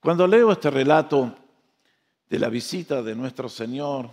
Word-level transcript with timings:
Cuando 0.00 0.26
leo 0.26 0.50
este 0.50 0.70
relato 0.70 1.36
de 2.26 2.38
la 2.38 2.48
visita 2.48 3.02
de 3.02 3.14
nuestro 3.14 3.50
Señor 3.50 4.08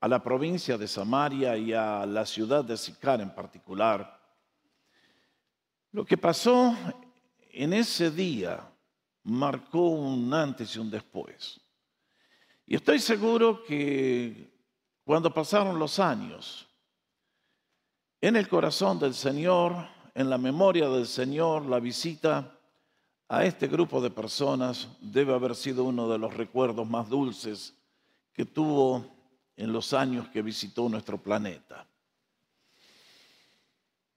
a 0.00 0.08
la 0.08 0.22
provincia 0.22 0.78
de 0.78 0.88
Samaria 0.88 1.54
y 1.58 1.74
a 1.74 2.06
la 2.06 2.24
ciudad 2.24 2.64
de 2.64 2.78
Sicar 2.78 3.20
en 3.20 3.34
particular, 3.34 4.18
lo 5.90 6.06
que 6.06 6.16
pasó 6.16 6.74
en 7.50 7.74
ese 7.74 8.10
día 8.10 8.66
marcó 9.24 9.90
un 9.90 10.32
antes 10.32 10.74
y 10.76 10.78
un 10.78 10.90
después. 10.90 11.60
Y 12.64 12.76
estoy 12.76 13.00
seguro 13.00 13.62
que 13.62 14.50
cuando 15.04 15.32
pasaron 15.34 15.78
los 15.78 15.98
años, 15.98 16.66
en 18.18 18.36
el 18.36 18.48
corazón 18.48 18.98
del 18.98 19.12
Señor, 19.12 19.74
en 20.14 20.30
la 20.30 20.38
memoria 20.38 20.88
del 20.88 21.06
Señor, 21.06 21.66
la 21.66 21.80
visita 21.80 22.58
a 23.32 23.46
este 23.46 23.66
grupo 23.66 23.98
de 24.02 24.10
personas 24.10 24.88
debe 25.00 25.32
haber 25.32 25.56
sido 25.56 25.84
uno 25.84 26.06
de 26.06 26.18
los 26.18 26.34
recuerdos 26.34 26.86
más 26.86 27.08
dulces 27.08 27.74
que 28.34 28.44
tuvo 28.44 29.06
en 29.56 29.72
los 29.72 29.94
años 29.94 30.28
que 30.28 30.42
visitó 30.42 30.86
nuestro 30.86 31.16
planeta. 31.16 31.86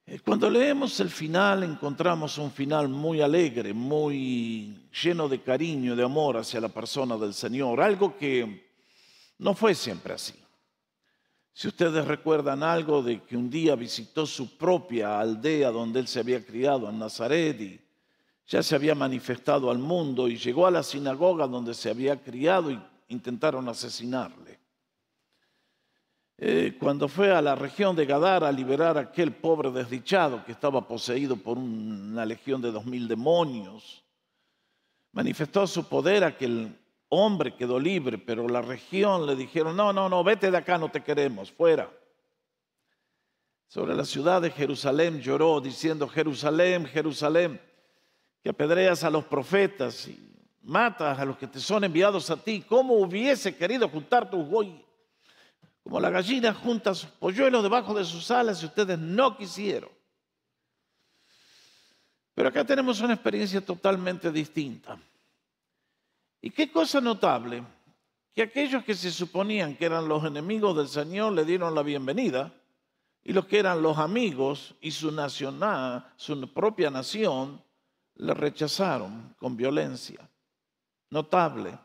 Eh, 0.05 0.19
cuando 0.19 0.49
leemos 0.49 0.99
el 0.99 1.09
final 1.09 1.63
encontramos 1.63 2.37
un 2.37 2.51
final 2.51 2.89
muy 2.89 3.21
alegre, 3.21 3.73
muy 3.73 4.89
lleno 5.01 5.29
de 5.29 5.41
cariño, 5.41 5.95
de 5.95 6.03
amor 6.03 6.35
hacia 6.35 6.59
la 6.59 6.67
persona 6.67 7.15
del 7.15 7.33
Señor, 7.33 7.79
algo 7.79 8.17
que 8.17 8.67
no 9.37 9.53
fue 9.53 9.75
siempre 9.75 10.15
así. 10.15 10.33
Si 11.53 11.69
ustedes 11.69 12.05
recuerdan 12.05 12.63
algo 12.63 13.01
de 13.01 13.23
que 13.23 13.37
un 13.37 13.49
día 13.49 13.77
visitó 13.77 14.25
su 14.25 14.57
propia 14.57 15.21
aldea 15.21 15.71
donde 15.71 16.01
él 16.01 16.07
se 16.09 16.19
había 16.19 16.45
criado, 16.45 16.89
en 16.89 16.99
Nazaret, 16.99 17.61
y 17.61 17.84
ya 18.47 18.61
se 18.61 18.75
había 18.75 18.95
manifestado 18.95 19.71
al 19.71 19.79
mundo, 19.79 20.27
y 20.27 20.37
llegó 20.37 20.67
a 20.67 20.71
la 20.71 20.83
sinagoga 20.83 21.47
donde 21.47 21.73
se 21.73 21.89
había 21.89 22.21
criado 22.21 22.71
y 22.71 22.79
intentaron 23.07 23.67
asesinarle. 23.67 24.59
Eh, 26.37 26.75
cuando 26.79 27.07
fue 27.07 27.31
a 27.31 27.41
la 27.41 27.55
región 27.55 27.95
de 27.95 28.05
Gadara 28.05 28.49
a 28.49 28.51
liberar 28.51 28.97
a 28.97 29.01
aquel 29.01 29.33
pobre 29.33 29.71
desdichado 29.71 30.43
que 30.43 30.51
estaba 30.51 30.85
poseído 30.85 31.37
por 31.37 31.57
una 31.57 32.25
legión 32.25 32.61
de 32.61 32.71
dos 32.71 32.85
mil 32.85 33.07
demonios, 33.07 34.03
manifestó 35.13 35.65
su 35.65 35.87
poder 35.87 36.25
aquel 36.25 36.77
hombre 37.09 37.55
quedó 37.55 37.79
libre, 37.79 38.17
pero 38.17 38.47
la 38.49 38.61
región 38.61 39.25
le 39.25 39.35
dijeron, 39.35 39.75
no, 39.77 39.93
no, 39.93 40.09
no, 40.09 40.23
vete 40.23 40.51
de 40.51 40.57
acá, 40.57 40.77
no 40.77 40.89
te 40.89 41.01
queremos, 41.01 41.51
fuera. 41.51 41.89
Sobre 43.67 43.95
la 43.95 44.05
ciudad 44.05 44.41
de 44.41 44.51
Jerusalén 44.51 45.21
lloró 45.21 45.61
diciendo, 45.61 46.07
Jerusalén, 46.07 46.85
Jerusalén, 46.85 47.61
que 48.45 48.51
apedreas 48.51 49.03
a 49.03 49.09
los 49.09 49.25
profetas 49.25 50.07
y 50.07 50.31
matas 50.61 51.17
a 51.17 51.25
los 51.25 51.35
que 51.35 51.47
te 51.47 51.59
son 51.59 51.83
enviados 51.83 52.29
a 52.29 52.37
ti. 52.37 52.61
¿Cómo 52.61 52.93
hubiese 52.93 53.55
querido 53.55 53.89
juntar 53.89 54.29
tus 54.29 54.47
bueyes? 54.47 54.85
Como 55.83 55.99
la 55.99 56.11
gallina 56.11 56.53
junta 56.53 56.93
sus 56.93 57.09
polluelos 57.09 57.63
debajo 57.63 57.95
de 57.95 58.05
sus 58.05 58.29
alas 58.29 58.61
y 58.61 58.67
ustedes 58.67 58.99
no 58.99 59.35
quisieron. 59.35 59.89
Pero 62.35 62.49
acá 62.49 62.63
tenemos 62.63 63.01
una 63.01 63.15
experiencia 63.15 63.65
totalmente 63.65 64.31
distinta. 64.31 64.95
Y 66.39 66.51
qué 66.51 66.71
cosa 66.71 67.01
notable, 67.01 67.63
que 68.31 68.43
aquellos 68.43 68.83
que 68.83 68.93
se 68.93 69.09
suponían 69.09 69.75
que 69.75 69.85
eran 69.85 70.07
los 70.07 70.23
enemigos 70.23 70.77
del 70.77 70.87
Señor 70.87 71.33
le 71.33 71.45
dieron 71.45 71.73
la 71.73 71.81
bienvenida 71.81 72.53
y 73.23 73.33
los 73.33 73.47
que 73.47 73.57
eran 73.57 73.81
los 73.81 73.97
amigos 73.97 74.75
y 74.81 74.91
su 74.91 75.11
nacional, 75.11 76.13
su 76.15 76.53
propia 76.53 76.91
nación, 76.91 77.64
le 78.15 78.33
rechazaron 78.33 79.35
con 79.37 79.55
violencia. 79.55 80.29
Notable. 81.09 81.77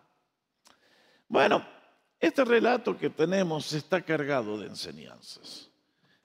Bueno, 1.29 1.65
este 2.19 2.45
relato 2.45 2.97
que 2.97 3.11
tenemos 3.11 3.73
está 3.73 4.03
cargado 4.03 4.59
de 4.59 4.67
enseñanzas. 4.67 5.71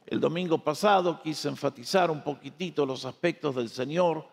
El 0.06 0.20
domingo 0.20 0.64
pasado 0.64 1.22
quise 1.22 1.48
enfatizar 1.48 2.12
un 2.12 2.24
poquitito 2.24 2.86
los 2.86 3.06
aspectos 3.06 3.56
del 3.56 3.70
Señor 3.70 4.28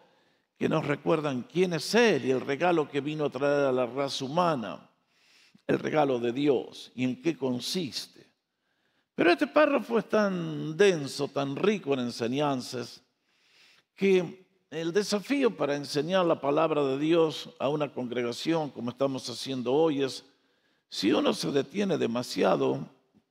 que 0.58 0.68
nos 0.68 0.86
recuerdan 0.86 1.42
quién 1.42 1.72
es 1.72 1.94
Él 1.94 2.26
y 2.26 2.30
el 2.30 2.40
regalo 2.40 2.88
que 2.88 3.00
vino 3.00 3.24
a 3.24 3.30
traer 3.30 3.66
a 3.66 3.72
la 3.72 3.86
raza 3.86 4.24
humana, 4.24 4.90
el 5.66 5.78
regalo 5.78 6.18
de 6.18 6.32
Dios 6.32 6.92
y 6.94 7.04
en 7.04 7.22
qué 7.22 7.36
consiste. 7.36 8.30
Pero 9.14 9.30
este 9.30 9.46
párrafo 9.46 9.98
es 9.98 10.08
tan 10.08 10.76
denso, 10.76 11.28
tan 11.28 11.56
rico 11.56 11.94
en 11.94 12.00
enseñanzas, 12.00 13.02
que 13.94 14.41
el 14.72 14.90
desafío 14.90 15.54
para 15.54 15.76
enseñar 15.76 16.24
la 16.24 16.40
palabra 16.40 16.82
de 16.82 16.98
Dios 16.98 17.50
a 17.58 17.68
una 17.68 17.92
congregación 17.92 18.70
como 18.70 18.90
estamos 18.90 19.28
haciendo 19.28 19.70
hoy 19.70 20.02
es, 20.02 20.24
si 20.88 21.12
uno 21.12 21.34
se 21.34 21.52
detiene 21.52 21.98
demasiado, 21.98 22.78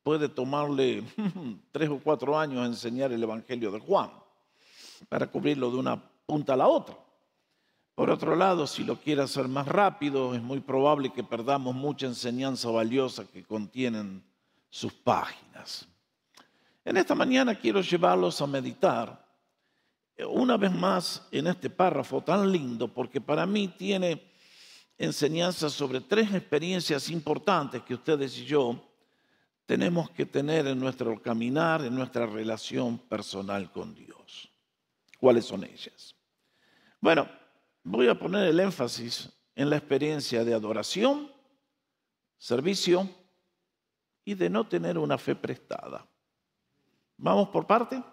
puede 0.04 0.30
tomarle 0.30 1.04
tres 1.72 1.90
o 1.90 1.98
cuatro 1.98 2.38
años 2.38 2.68
enseñar 2.68 3.12
el 3.12 3.24
Evangelio 3.24 3.72
de 3.72 3.80
Juan 3.80 4.12
para 5.10 5.26
cubrirlo 5.26 5.72
de 5.72 5.78
una 5.78 6.00
punta 6.28 6.54
a 6.54 6.58
la 6.58 6.68
otra. 6.68 6.96
Por 7.96 8.12
otro 8.12 8.36
lado, 8.36 8.68
si 8.68 8.84
lo 8.84 8.98
quiere 8.98 9.24
hacer 9.24 9.48
más 9.48 9.68
rápido, 9.68 10.36
es 10.36 10.44
muy 10.44 10.60
probable 10.60 11.12
que 11.12 11.24
perdamos 11.24 11.74
mucha 11.74 12.06
enseñanza 12.06 12.70
valiosa 12.70 13.26
que 13.26 13.44
contienen 13.44 14.24
sus 14.70 14.94
páginas. 14.94 15.88
En 16.86 16.98
esta 16.98 17.16
mañana 17.16 17.56
quiero 17.56 17.82
llevarlos 17.82 18.40
a 18.42 18.48
meditar 18.48 19.31
una 20.30 20.58
vez 20.58 20.72
más 20.72 21.28
en 21.32 21.48
este 21.48 21.70
párrafo 21.70 22.22
tan 22.22 22.52
lindo, 22.52 22.88
porque 22.88 23.22
para 23.22 23.46
mí 23.46 23.68
tiene 23.68 24.32
enseñanzas 24.98 25.74
sobre 25.74 26.02
tres 26.02 26.34
experiencias 26.34 27.10
importantes 27.10 27.82
que 27.84 27.96
ustedes 27.96 28.38
y 28.38 28.46
yo 28.46 28.80
tenemos 29.66 30.10
que 30.12 30.26
tener 30.26 30.68
en 30.68 30.80
nuestro 30.80 31.22
caminar, 31.22 31.84
en 31.84 31.96
nuestra 31.96 32.26
relación 32.26 33.00
personal 33.00 33.72
con 33.72 33.96
Dios. 33.96 34.52
¿Cuáles 35.18 35.46
son 35.46 35.64
ellas? 35.64 36.16
Bueno, 37.00 37.28
voy 37.84 38.08
a 38.08 38.20
poner 38.20 38.48
el 38.48 38.60
énfasis 38.60 39.30
en 39.56 39.70
la 39.70 39.78
experiencia 39.78 40.44
de 40.44 40.54
adoración, 40.54 41.32
servicio 42.38 43.10
y 44.26 44.34
de 44.34 44.50
no 44.50 44.68
tener 44.68 44.98
una 44.98 45.18
fe 45.18 45.36
prestada. 45.36 46.06
¿Vamos 47.18 47.50
por 47.50 47.66
parte? 47.66 48.04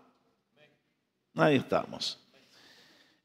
Ahí 1.39 1.55
estamos. 1.55 2.19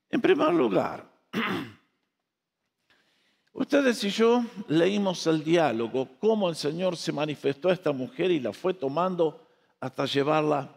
En 0.07 0.21
primer 0.21 0.53
lugar, 0.53 1.03
ustedes 3.53 4.03
y 4.03 4.11
yo 4.11 4.45
leímos 4.67 5.25
el 5.25 5.43
diálogo, 5.43 6.07
cómo 6.19 6.47
el 6.47 6.55
Señor 6.55 6.95
se 6.95 7.11
manifestó 7.11 7.69
a 7.69 7.73
esta 7.73 7.91
mujer 7.91 8.29
y 8.29 8.39
la 8.39 8.53
fue 8.53 8.75
tomando 8.75 9.47
hasta 9.79 10.05
llevarla 10.05 10.69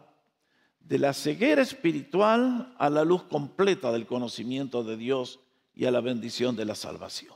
de 0.79 0.97
la 0.97 1.13
ceguera 1.13 1.61
espiritual 1.61 2.73
a 2.75 2.89
la 2.89 3.03
luz 3.03 3.21
completa 3.25 3.91
del 3.91 4.07
conocimiento 4.07 4.83
de 4.83 4.97
Dios 4.97 5.39
y 5.75 5.85
a 5.85 5.91
la 5.91 6.01
bendición 6.01 6.55
de 6.55 6.65
la 6.65 6.73
salvación. 6.73 7.35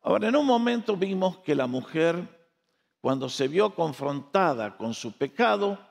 Ahora, 0.00 0.28
en 0.28 0.36
un 0.36 0.46
momento 0.46 0.96
vimos 0.96 1.38
que 1.38 1.56
la 1.56 1.66
mujer, 1.66 2.22
cuando 3.00 3.28
se 3.28 3.48
vio 3.48 3.74
confrontada 3.74 4.76
con 4.76 4.94
su 4.94 5.10
pecado, 5.10 5.89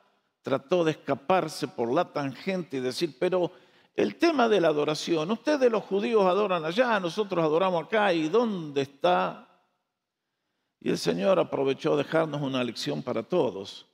trató 0.50 0.84
de 0.84 0.92
escaparse 0.92 1.68
por 1.68 1.94
la 1.94 2.12
tangente 2.12 2.78
y 2.78 2.80
decir, 2.80 3.16
pero 3.20 3.52
el 3.96 4.16
tema 4.16 4.50
de 4.50 4.60
la 4.60 4.70
adoración, 4.70 5.30
ustedes 5.30 5.72
los 5.72 5.84
judíos 5.84 6.26
adoran 6.26 6.66
allá, 6.66 7.00
nosotros 7.00 7.46
adoramos 7.46 7.86
acá, 7.86 8.12
¿y 8.12 8.30
dónde 8.30 8.82
está? 8.82 9.48
Y 10.80 10.90
el 10.90 10.98
Señor 10.98 11.38
aprovechó 11.38 11.96
dejarnos 11.96 12.42
una 12.42 12.64
lección 12.64 13.04
para 13.04 13.22
todos 13.22 13.86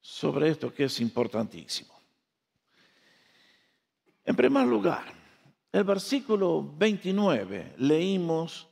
sobre 0.00 0.48
esto 0.48 0.74
que 0.74 0.84
es 0.84 1.00
importantísimo. 1.00 1.94
En 4.24 4.34
primer 4.34 4.66
lugar, 4.66 5.04
el 5.70 5.84
versículo 5.84 6.74
29 6.76 7.74
leímos, 7.78 8.66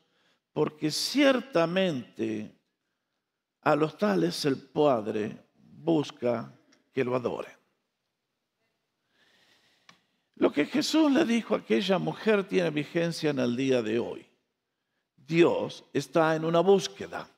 porque 0.53 0.91
ciertamente 0.91 2.53
a 3.63 3.77
los 3.77 3.97
tales 3.97 4.45
el 4.45 4.57
Padre 4.57 5.47
busca 5.55 6.56
que 6.97 7.05
lo 7.05 7.15
adoren. 7.15 7.53
Lo 10.37 10.51
que 10.51 10.65
Jesús 10.65 11.13
le 11.13 11.27
dijo 11.27 11.55
a 11.55 11.59
aquella 11.59 11.99
mujer 11.99 12.49
tiene 12.49 12.71
vigencia 12.71 13.29
en 13.29 13.39
el 13.39 13.55
día 13.55 13.83
de 13.83 13.99
hoy. 13.99 14.27
Dios 15.15 15.85
está 15.93 16.35
en 16.35 16.47
una 16.47 16.61
búsqueda. 16.61 17.29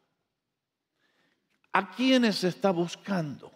¿A 1.73 1.91
quiénes 1.91 2.45
está 2.45 2.71
buscando? 2.71 3.51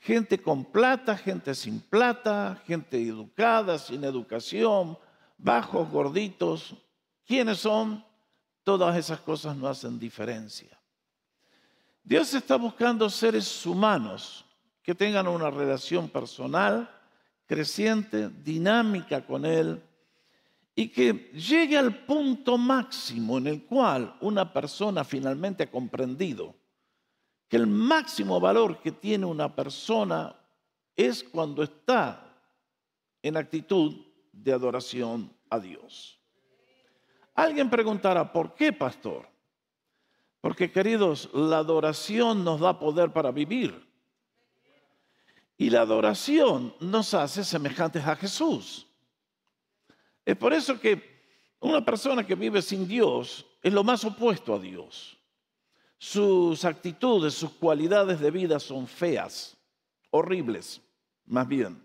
Gente 0.00 0.42
con 0.42 0.64
plata, 0.64 1.16
gente 1.16 1.54
sin 1.54 1.78
plata, 1.78 2.60
gente 2.66 3.00
educada, 3.00 3.78
sin 3.78 4.02
educación, 4.02 4.98
bajos, 5.36 5.88
gorditos. 5.88 6.74
¿Quiénes 7.24 7.58
son? 7.58 8.04
Todas 8.64 8.96
esas 8.96 9.20
cosas 9.20 9.56
no 9.56 9.68
hacen 9.68 9.96
diferencia. 9.96 10.76
Dios 12.02 12.34
está 12.34 12.56
buscando 12.56 13.08
seres 13.08 13.64
humanos 13.64 14.44
que 14.88 14.94
tengan 14.94 15.28
una 15.28 15.50
relación 15.50 16.08
personal, 16.08 16.88
creciente, 17.44 18.30
dinámica 18.30 19.20
con 19.26 19.44
Él 19.44 19.82
y 20.74 20.88
que 20.88 21.30
llegue 21.34 21.76
al 21.76 22.06
punto 22.06 22.56
máximo 22.56 23.36
en 23.36 23.48
el 23.48 23.64
cual 23.66 24.16
una 24.22 24.50
persona 24.50 25.04
finalmente 25.04 25.64
ha 25.64 25.70
comprendido 25.70 26.54
que 27.48 27.58
el 27.58 27.66
máximo 27.66 28.40
valor 28.40 28.80
que 28.80 28.92
tiene 28.92 29.26
una 29.26 29.54
persona 29.54 30.34
es 30.96 31.22
cuando 31.22 31.62
está 31.62 32.40
en 33.20 33.36
actitud 33.36 33.94
de 34.32 34.54
adoración 34.54 35.30
a 35.50 35.58
Dios. 35.58 36.18
Alguien 37.34 37.68
preguntará, 37.68 38.32
¿por 38.32 38.54
qué, 38.54 38.72
pastor? 38.72 39.28
Porque, 40.40 40.72
queridos, 40.72 41.28
la 41.34 41.58
adoración 41.58 42.42
nos 42.42 42.60
da 42.60 42.78
poder 42.78 43.12
para 43.12 43.30
vivir. 43.30 43.86
Y 45.58 45.70
la 45.70 45.80
adoración 45.82 46.72
nos 46.78 47.12
hace 47.12 47.42
semejantes 47.44 48.06
a 48.06 48.14
Jesús. 48.16 48.86
Es 50.24 50.36
por 50.36 50.52
eso 50.52 50.80
que 50.80 51.18
una 51.58 51.84
persona 51.84 52.24
que 52.24 52.36
vive 52.36 52.62
sin 52.62 52.86
Dios 52.86 53.44
es 53.60 53.72
lo 53.72 53.82
más 53.82 54.04
opuesto 54.04 54.54
a 54.54 54.60
Dios. 54.60 55.18
Sus 55.98 56.64
actitudes, 56.64 57.34
sus 57.34 57.50
cualidades 57.50 58.20
de 58.20 58.30
vida 58.30 58.60
son 58.60 58.86
feas, 58.86 59.56
horribles, 60.10 60.80
más 61.26 61.48
bien. 61.48 61.84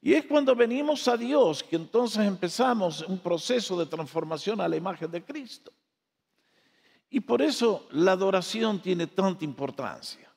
Y 0.00 0.14
es 0.14 0.24
cuando 0.24 0.56
venimos 0.56 1.06
a 1.06 1.18
Dios 1.18 1.62
que 1.62 1.76
entonces 1.76 2.26
empezamos 2.26 3.02
un 3.02 3.18
proceso 3.18 3.78
de 3.78 3.84
transformación 3.84 4.58
a 4.62 4.68
la 4.68 4.76
imagen 4.76 5.10
de 5.10 5.22
Cristo. 5.22 5.70
Y 7.10 7.20
por 7.20 7.42
eso 7.42 7.86
la 7.90 8.12
adoración 8.12 8.80
tiene 8.80 9.06
tanta 9.06 9.44
importancia. 9.44 10.29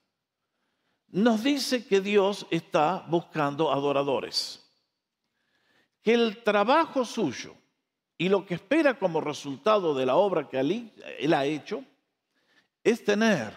Nos 1.14 1.44
dice 1.44 1.86
que 1.86 2.02
Dios 2.02 2.48
está 2.50 3.06
buscando 3.08 3.72
adoradores 3.72 4.60
que 6.02 6.16
el 6.16 6.42
trabajo 6.42 7.06
suyo 7.06 7.54
y 8.18 8.30
lo 8.30 8.48
que 8.48 8.56
espera 8.56 8.98
como 8.98 9.22
resultado 9.22 9.94
de 9.94 10.08
la 10.08 10.16
obra 10.16 10.50
que 10.50 10.60
él 10.60 11.34
ha 11.36 11.46
hecho 11.46 11.86
es 12.84 13.06
tener 13.06 13.56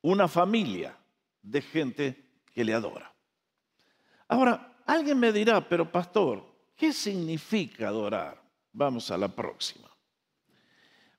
una 0.00 0.28
familia 0.28 0.96
de 1.42 1.60
gente 1.60 2.30
que 2.54 2.64
le 2.64 2.72
adora. 2.72 3.12
Ahora, 4.28 4.78
alguien 4.86 5.20
me 5.20 5.30
dirá, 5.30 5.60
pero 5.60 5.92
pastor, 5.92 6.42
¿qué 6.74 6.90
significa 6.90 7.88
adorar? 7.88 8.42
Vamos 8.72 9.10
a 9.10 9.18
la 9.18 9.28
próxima. 9.28 9.88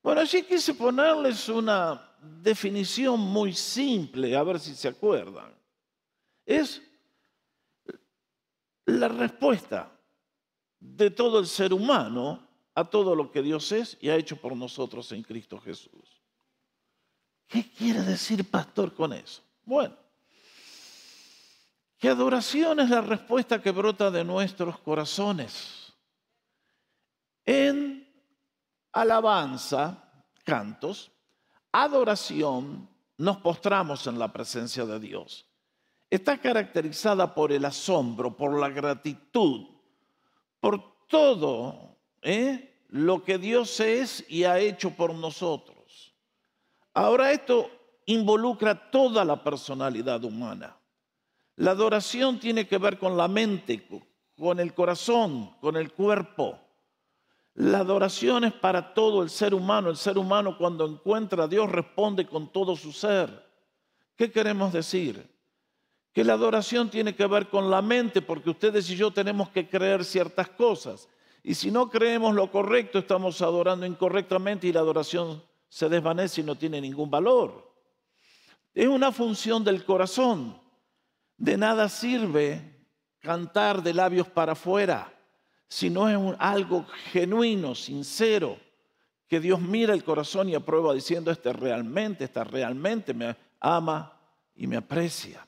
Bueno, 0.01 0.21
allí 0.21 0.41
quise 0.41 0.73
ponerles 0.73 1.47
una 1.47 2.08
definición 2.21 3.19
muy 3.19 3.53
simple, 3.53 4.35
a 4.35 4.43
ver 4.43 4.59
si 4.59 4.75
se 4.75 4.87
acuerdan. 4.87 5.53
Es 6.45 6.81
la 8.85 9.07
respuesta 9.07 9.91
de 10.79 11.11
todo 11.11 11.39
el 11.39 11.47
ser 11.47 11.73
humano 11.73 12.47
a 12.73 12.85
todo 12.85 13.15
lo 13.15 13.31
que 13.31 13.41
Dios 13.41 13.71
es 13.71 13.97
y 13.99 14.09
ha 14.09 14.15
hecho 14.15 14.37
por 14.37 14.55
nosotros 14.55 15.11
en 15.11 15.23
Cristo 15.23 15.59
Jesús. 15.59 16.21
¿Qué 17.47 17.69
quiere 17.71 18.01
decir 18.01 18.49
pastor 18.49 18.93
con 18.93 19.11
eso? 19.11 19.41
Bueno, 19.63 19.95
que 21.97 22.09
adoración 22.09 22.79
es 22.79 22.89
la 22.89 23.01
respuesta 23.01 23.61
que 23.61 23.71
brota 23.71 24.09
de 24.09 24.23
nuestros 24.23 24.79
corazones. 24.79 25.93
En 27.43 28.07
alabanza, 28.93 30.23
cantos, 30.45 31.11
adoración, 31.71 32.89
nos 33.17 33.37
postramos 33.37 34.07
en 34.07 34.17
la 34.19 34.31
presencia 34.31 34.85
de 34.85 34.99
Dios 34.99 35.49
está 36.09 36.37
caracterizada 36.37 37.33
por 37.33 37.51
el 37.51 37.65
asombro, 37.65 38.35
por 38.35 38.59
la 38.59 38.69
gratitud, 38.69 39.67
por 40.59 41.05
todo 41.07 41.97
¿eh? 42.21 42.83
lo 42.89 43.23
que 43.23 43.37
Dios 43.37 43.79
es 43.79 44.25
y 44.27 44.43
ha 44.43 44.59
hecho 44.59 44.91
por 44.91 45.13
nosotros. 45.13 46.13
Ahora 46.93 47.31
esto 47.31 47.69
involucra 48.05 48.89
toda 48.89 49.23
la 49.23 49.43
personalidad 49.43 50.23
humana. 50.23 50.75
La 51.55 51.71
adoración 51.71 52.39
tiene 52.39 52.67
que 52.67 52.77
ver 52.77 52.97
con 52.97 53.15
la 53.15 53.27
mente, 53.27 53.87
con 54.37 54.59
el 54.59 54.73
corazón, 54.73 55.55
con 55.61 55.75
el 55.75 55.93
cuerpo. 55.93 56.59
La 57.59 57.79
adoración 57.79 58.45
es 58.45 58.53
para 58.53 58.93
todo 58.93 59.21
el 59.21 59.29
ser 59.29 59.53
humano. 59.53 59.89
El 59.89 59.97
ser 59.97 60.17
humano 60.17 60.57
cuando 60.57 60.87
encuentra 60.87 61.43
a 61.43 61.47
Dios 61.47 61.69
responde 61.69 62.25
con 62.25 62.51
todo 62.51 62.75
su 62.75 62.93
ser. 62.93 63.45
¿Qué 64.15 64.31
queremos 64.31 64.71
decir? 64.71 65.29
que 66.13 66.23
la 66.23 66.33
adoración 66.33 66.89
tiene 66.89 67.15
que 67.15 67.27
ver 67.27 67.47
con 67.49 67.69
la 67.69 67.81
mente, 67.81 68.21
porque 68.21 68.49
ustedes 68.49 68.89
y 68.89 68.95
yo 68.95 69.11
tenemos 69.11 69.49
que 69.49 69.69
creer 69.69 70.03
ciertas 70.03 70.49
cosas. 70.49 71.07
Y 71.43 71.53
si 71.53 71.71
no 71.71 71.89
creemos 71.89 72.33
lo 72.33 72.51
correcto, 72.51 72.99
estamos 72.99 73.41
adorando 73.41 73.85
incorrectamente 73.85 74.67
y 74.67 74.73
la 74.73 74.79
adoración 74.79 75.41
se 75.69 75.87
desvanece 75.87 76.41
y 76.41 76.43
no 76.43 76.55
tiene 76.55 76.81
ningún 76.81 77.09
valor. 77.09 77.71
Es 78.73 78.87
una 78.87 79.11
función 79.11 79.63
del 79.63 79.85
corazón. 79.85 80.59
De 81.37 81.57
nada 81.57 81.87
sirve 81.87 82.85
cantar 83.19 83.81
de 83.81 83.93
labios 83.93 84.27
para 84.27 84.53
afuera 84.53 85.13
si 85.69 85.91
no 85.91 86.09
es 86.09 86.35
algo 86.39 86.85
genuino, 87.11 87.75
sincero, 87.75 88.57
que 89.27 89.39
Dios 89.39 89.61
mira 89.61 89.93
el 89.93 90.03
corazón 90.03 90.49
y 90.49 90.55
aprueba 90.55 90.93
diciendo, 90.95 91.29
este 91.29 91.53
realmente, 91.53 92.23
esta 92.23 92.43
realmente 92.43 93.13
me 93.13 93.35
ama 93.59 94.19
y 94.55 94.65
me 94.65 94.77
aprecia. 94.77 95.47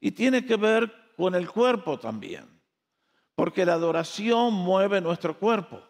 Y 0.00 0.12
tiene 0.12 0.46
que 0.46 0.56
ver 0.56 0.92
con 1.16 1.34
el 1.34 1.50
cuerpo 1.50 1.98
también, 1.98 2.46
porque 3.34 3.66
la 3.66 3.74
adoración 3.74 4.54
mueve 4.54 5.00
nuestro 5.00 5.36
cuerpo. 5.36 5.82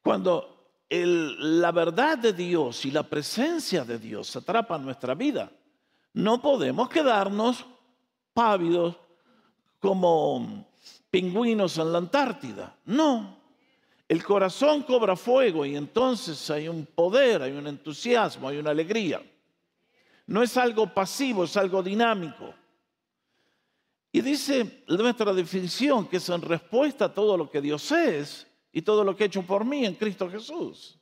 Cuando 0.00 0.76
la 0.88 1.72
verdad 1.72 2.16
de 2.18 2.32
Dios 2.32 2.84
y 2.84 2.92
la 2.92 3.02
presencia 3.02 3.84
de 3.84 3.98
Dios 3.98 4.36
atrapan 4.36 4.84
nuestra 4.84 5.16
vida, 5.16 5.50
no 6.12 6.40
podemos 6.40 6.88
quedarnos 6.88 7.66
pávidos 8.32 8.96
como 9.80 10.65
pingüinos 11.10 11.78
en 11.78 11.92
la 11.92 11.98
Antártida. 11.98 12.76
No, 12.84 13.36
el 14.08 14.22
corazón 14.22 14.82
cobra 14.82 15.16
fuego 15.16 15.64
y 15.66 15.76
entonces 15.76 16.50
hay 16.50 16.68
un 16.68 16.86
poder, 16.86 17.42
hay 17.42 17.52
un 17.52 17.66
entusiasmo, 17.66 18.48
hay 18.48 18.58
una 18.58 18.70
alegría. 18.70 19.20
No 20.26 20.42
es 20.42 20.56
algo 20.56 20.92
pasivo, 20.92 21.44
es 21.44 21.56
algo 21.56 21.82
dinámico. 21.82 22.54
Y 24.12 24.20
dice 24.20 24.84
nuestra 24.88 25.32
definición 25.32 26.08
que 26.08 26.18
es 26.18 26.28
en 26.28 26.40
respuesta 26.40 27.06
a 27.06 27.14
todo 27.14 27.36
lo 27.36 27.50
que 27.50 27.60
Dios 27.60 27.90
es 27.92 28.46
y 28.72 28.82
todo 28.82 29.04
lo 29.04 29.16
que 29.16 29.24
ha 29.24 29.26
hecho 29.26 29.42
por 29.42 29.64
mí 29.64 29.84
en 29.84 29.94
Cristo 29.94 30.30
Jesús. 30.30 30.98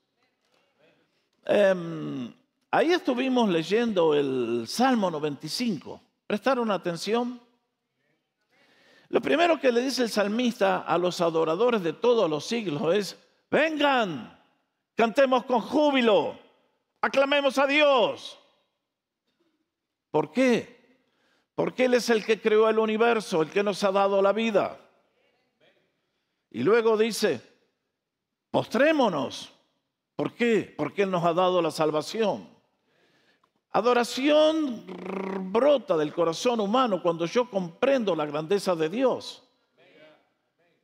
Em, 1.44 2.32
ahí 2.70 2.92
estuvimos 2.92 3.48
leyendo 3.50 4.14
el 4.14 4.64
Salmo 4.66 5.10
95. 5.10 6.00
¿Prestaron 6.26 6.70
atención? 6.70 7.40
Lo 9.08 9.20
primero 9.20 9.60
que 9.60 9.70
le 9.70 9.80
dice 9.80 10.02
el 10.02 10.10
salmista 10.10 10.78
a 10.78 10.98
los 10.98 11.20
adoradores 11.20 11.82
de 11.82 11.92
todos 11.92 12.28
los 12.28 12.44
siglos 12.44 12.94
es, 12.94 13.18
vengan, 13.50 14.40
cantemos 14.94 15.44
con 15.44 15.60
júbilo, 15.60 16.38
aclamemos 17.00 17.58
a 17.58 17.66
Dios. 17.66 18.38
¿Por 20.10 20.30
qué? 20.30 20.74
Porque 21.54 21.84
Él 21.84 21.94
es 21.94 22.08
el 22.10 22.24
que 22.24 22.40
creó 22.40 22.68
el 22.68 22.78
universo, 22.78 23.42
el 23.42 23.50
que 23.50 23.62
nos 23.62 23.82
ha 23.84 23.92
dado 23.92 24.22
la 24.22 24.32
vida. 24.32 24.80
Y 26.50 26.62
luego 26.62 26.96
dice, 26.96 27.40
postrémonos. 28.50 29.52
¿Por 30.16 30.32
qué? 30.32 30.72
Porque 30.76 31.02
Él 31.02 31.10
nos 31.10 31.24
ha 31.24 31.32
dado 31.32 31.60
la 31.60 31.72
salvación. 31.72 32.53
Adoración 33.74 34.84
brota 35.52 35.96
del 35.96 36.12
corazón 36.12 36.60
humano 36.60 37.02
cuando 37.02 37.26
yo 37.26 37.50
comprendo 37.50 38.14
la 38.14 38.24
grandeza 38.24 38.74
de 38.74 38.88
Dios. 38.88 39.42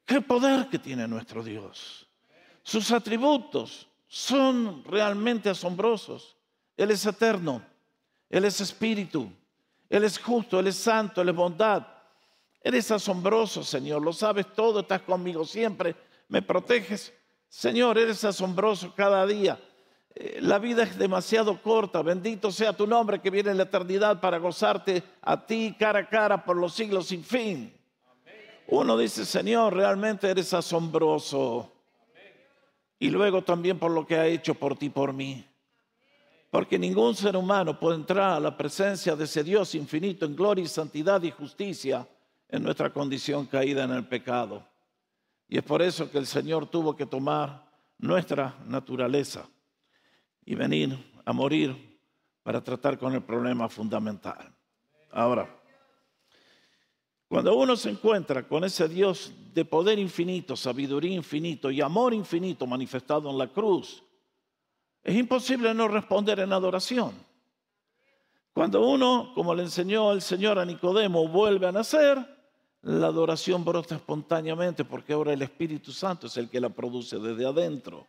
Qué 0.04 0.20
poder 0.20 0.68
que 0.68 0.78
tiene 0.78 1.06
nuestro 1.06 1.42
Dios. 1.42 2.06
Sus 2.62 2.90
atributos 2.90 3.88
son 4.06 4.84
realmente 4.84 5.48
asombrosos. 5.48 6.36
Él 6.76 6.90
es 6.90 7.06
eterno. 7.06 7.62
Él 8.30 8.44
es 8.44 8.60
espíritu, 8.60 9.30
Él 9.88 10.04
es 10.04 10.18
justo, 10.18 10.60
Él 10.60 10.68
es 10.68 10.76
santo, 10.76 11.20
Él 11.20 11.28
es 11.30 11.34
bondad. 11.34 11.84
Eres 12.62 12.90
asombroso, 12.92 13.64
Señor, 13.64 14.02
lo 14.02 14.12
sabes 14.12 14.52
todo, 14.54 14.80
estás 14.80 15.02
conmigo 15.02 15.44
siempre, 15.44 15.96
me 16.28 16.40
proteges. 16.40 17.12
Señor, 17.48 17.98
eres 17.98 18.22
asombroso 18.24 18.94
cada 18.94 19.26
día. 19.26 19.60
Eh, 20.14 20.38
la 20.40 20.58
vida 20.58 20.82
es 20.82 20.98
demasiado 20.98 21.62
corta, 21.62 22.02
bendito 22.02 22.50
sea 22.50 22.72
tu 22.72 22.86
nombre 22.86 23.20
que 23.20 23.30
viene 23.30 23.50
en 23.50 23.56
la 23.56 23.62
eternidad 23.64 24.20
para 24.20 24.38
gozarte 24.38 25.02
a 25.22 25.46
ti 25.46 25.74
cara 25.78 26.00
a 26.00 26.08
cara 26.08 26.44
por 26.44 26.56
los 26.56 26.74
siglos 26.74 27.06
sin 27.06 27.22
fin. 27.22 27.72
Uno 28.68 28.96
dice, 28.96 29.24
Señor, 29.24 29.74
realmente 29.74 30.28
eres 30.28 30.52
asombroso. 30.54 31.72
Y 32.98 33.08
luego 33.08 33.42
también 33.42 33.78
por 33.78 33.90
lo 33.90 34.06
que 34.06 34.16
ha 34.16 34.26
hecho 34.26 34.54
por 34.54 34.76
ti, 34.76 34.90
por 34.90 35.12
mí. 35.12 35.44
Porque 36.50 36.78
ningún 36.78 37.14
ser 37.14 37.36
humano 37.36 37.78
puede 37.78 37.96
entrar 37.96 38.32
a 38.32 38.40
la 38.40 38.56
presencia 38.56 39.16
de 39.16 39.24
ese 39.24 39.42
Dios 39.42 39.74
infinito 39.74 40.26
en 40.26 40.36
gloria 40.36 40.64
y 40.64 40.68
santidad 40.68 41.22
y 41.22 41.30
justicia 41.30 42.06
en 42.48 42.62
nuestra 42.62 42.90
condición 42.92 43.46
caída 43.46 43.84
en 43.84 43.92
el 43.92 44.06
pecado. 44.06 44.64
Y 45.48 45.58
es 45.58 45.64
por 45.64 45.82
eso 45.82 46.10
que 46.10 46.18
el 46.18 46.26
Señor 46.26 46.66
tuvo 46.66 46.94
que 46.94 47.06
tomar 47.06 47.64
nuestra 47.98 48.56
naturaleza 48.66 49.48
y 50.50 50.56
venir 50.56 50.98
a 51.24 51.32
morir 51.32 52.00
para 52.42 52.60
tratar 52.60 52.98
con 52.98 53.14
el 53.14 53.22
problema 53.22 53.68
fundamental. 53.68 54.52
Ahora, 55.12 55.48
cuando 57.28 57.54
uno 57.54 57.76
se 57.76 57.90
encuentra 57.90 58.48
con 58.48 58.64
ese 58.64 58.88
Dios 58.88 59.32
de 59.54 59.64
poder 59.64 60.00
infinito, 60.00 60.56
sabiduría 60.56 61.14
infinito 61.14 61.70
y 61.70 61.80
amor 61.80 62.12
infinito 62.14 62.66
manifestado 62.66 63.30
en 63.30 63.38
la 63.38 63.46
cruz, 63.46 64.02
es 65.04 65.14
imposible 65.14 65.72
no 65.72 65.86
responder 65.86 66.40
en 66.40 66.52
adoración. 66.52 67.12
Cuando 68.52 68.84
uno, 68.88 69.30
como 69.36 69.54
le 69.54 69.62
enseñó 69.62 70.10
el 70.10 70.20
Señor 70.20 70.58
a 70.58 70.64
Nicodemo, 70.64 71.28
vuelve 71.28 71.68
a 71.68 71.72
nacer, 71.72 72.18
la 72.82 73.06
adoración 73.06 73.64
brota 73.64 73.94
espontáneamente 73.94 74.84
porque 74.84 75.12
ahora 75.12 75.32
el 75.32 75.42
Espíritu 75.42 75.92
Santo 75.92 76.26
es 76.26 76.36
el 76.36 76.50
que 76.50 76.58
la 76.58 76.70
produce 76.70 77.20
desde 77.20 77.46
adentro. 77.46 78.04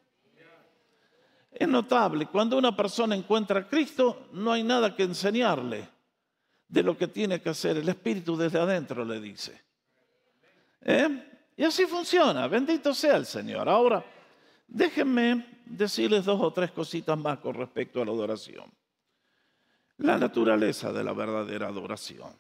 Es 1.52 1.68
notable, 1.68 2.28
cuando 2.28 2.58
una 2.58 2.76
persona 2.76 3.16
encuentra 3.16 3.60
a 3.60 3.68
Cristo, 3.68 4.30
no 4.32 4.54
hay 4.54 4.64
nada 4.64 4.96
que 4.96 5.04
enseñarle 5.04 5.88
de 6.68 6.84
lo 6.84 6.98
que 6.98 7.08
tiene 7.08 7.42
que 7.42 7.50
hacer. 7.50 7.78
El 7.78 7.90
Espíritu 7.90 8.38
desde 8.38 8.60
adentro 8.60 9.04
le 9.04 9.20
dice. 9.20 9.62
¿Eh? 10.82 11.52
Y 11.58 11.64
así 11.64 11.86
funciona. 11.86 12.48
Bendito 12.48 12.94
sea 12.94 13.18
el 13.18 13.26
Señor. 13.26 13.68
Ahora, 13.68 14.04
déjenme 14.68 15.62
decirles 15.66 16.24
dos 16.24 16.40
o 16.42 16.52
tres 16.54 16.72
cositas 16.72 17.18
más 17.18 17.40
con 17.40 17.54
respecto 17.54 18.02
a 18.02 18.06
la 18.06 18.12
adoración. 18.12 18.72
La 19.98 20.18
naturaleza 20.18 20.94
de 20.94 21.04
la 21.04 21.14
verdadera 21.14 21.68
adoración. 21.68 22.34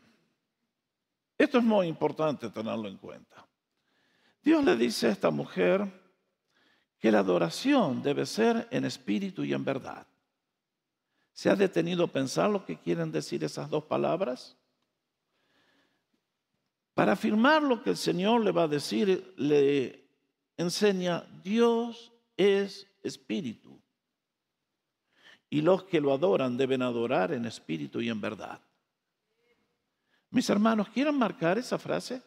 Esto 1.37 1.57
es 1.57 1.63
muy 1.63 1.87
importante 1.87 2.49
tenerlo 2.49 2.87
en 2.87 2.97
cuenta. 2.97 3.45
Dios 4.41 4.63
le 4.63 4.75
dice 4.75 5.07
a 5.07 5.11
esta 5.11 5.29
mujer, 5.29 6.00
que 7.01 7.11
la 7.11 7.19
adoración 7.19 8.03
debe 8.03 8.27
ser 8.27 8.67
en 8.69 8.85
espíritu 8.85 9.43
y 9.43 9.53
en 9.53 9.65
verdad. 9.65 10.05
¿Se 11.33 11.49
ha 11.49 11.55
detenido 11.55 12.03
a 12.03 12.07
pensar 12.07 12.49
lo 12.51 12.63
que 12.63 12.77
quieren 12.77 13.11
decir 13.11 13.43
esas 13.43 13.67
dos 13.71 13.85
palabras? 13.85 14.55
Para 16.93 17.13
afirmar 17.13 17.63
lo 17.63 17.81
que 17.81 17.89
el 17.89 17.97
Señor 17.97 18.41
le 18.41 18.51
va 18.51 18.63
a 18.63 18.67
decir, 18.67 19.33
le 19.35 20.07
enseña, 20.57 21.25
Dios 21.43 22.13
es 22.37 22.87
espíritu. 23.01 23.81
Y 25.49 25.61
los 25.61 25.83
que 25.83 25.99
lo 25.99 26.13
adoran 26.13 26.55
deben 26.55 26.83
adorar 26.83 27.33
en 27.33 27.45
espíritu 27.45 27.99
y 27.99 28.09
en 28.09 28.21
verdad. 28.21 28.61
Mis 30.29 30.47
hermanos, 30.51 30.89
¿quieren 30.89 31.17
marcar 31.17 31.57
esa 31.57 31.79
frase? 31.79 32.21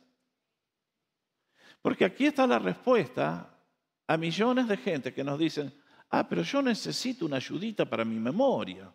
Porque 1.80 2.04
aquí 2.04 2.26
está 2.26 2.44
la 2.44 2.58
respuesta 2.58 3.53
a 4.06 4.16
millones 4.16 4.68
de 4.68 4.76
gente 4.76 5.14
que 5.14 5.24
nos 5.24 5.38
dicen, 5.38 5.72
ah, 6.10 6.26
pero 6.28 6.42
yo 6.42 6.62
necesito 6.62 7.26
una 7.26 7.36
ayudita 7.36 7.84
para 7.84 8.04
mi 8.04 8.18
memoria. 8.18 8.92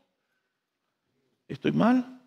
¿Estoy 1.47 1.71
mal? 1.71 2.21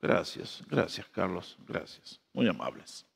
Gracias, 0.00 0.62
gracias 0.66 1.06
Carlos, 1.08 1.56
gracias. 1.66 2.20
Muy 2.32 2.48
amables. 2.48 3.06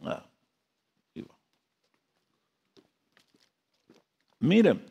Ah, 0.00 0.24
Miren, 4.40 4.84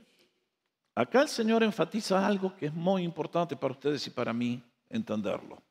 acá 0.94 1.22
el 1.22 1.30
Señor 1.30 1.64
enfatiza 1.64 2.26
algo 2.26 2.56
que 2.56 2.66
es 2.66 2.74
muy 2.74 3.04
importante 3.04 3.56
para 3.56 3.74
ustedes 3.74 4.06
y 4.08 4.10
para 4.10 4.34
mí 4.34 4.62
entenderlo. 4.90 5.62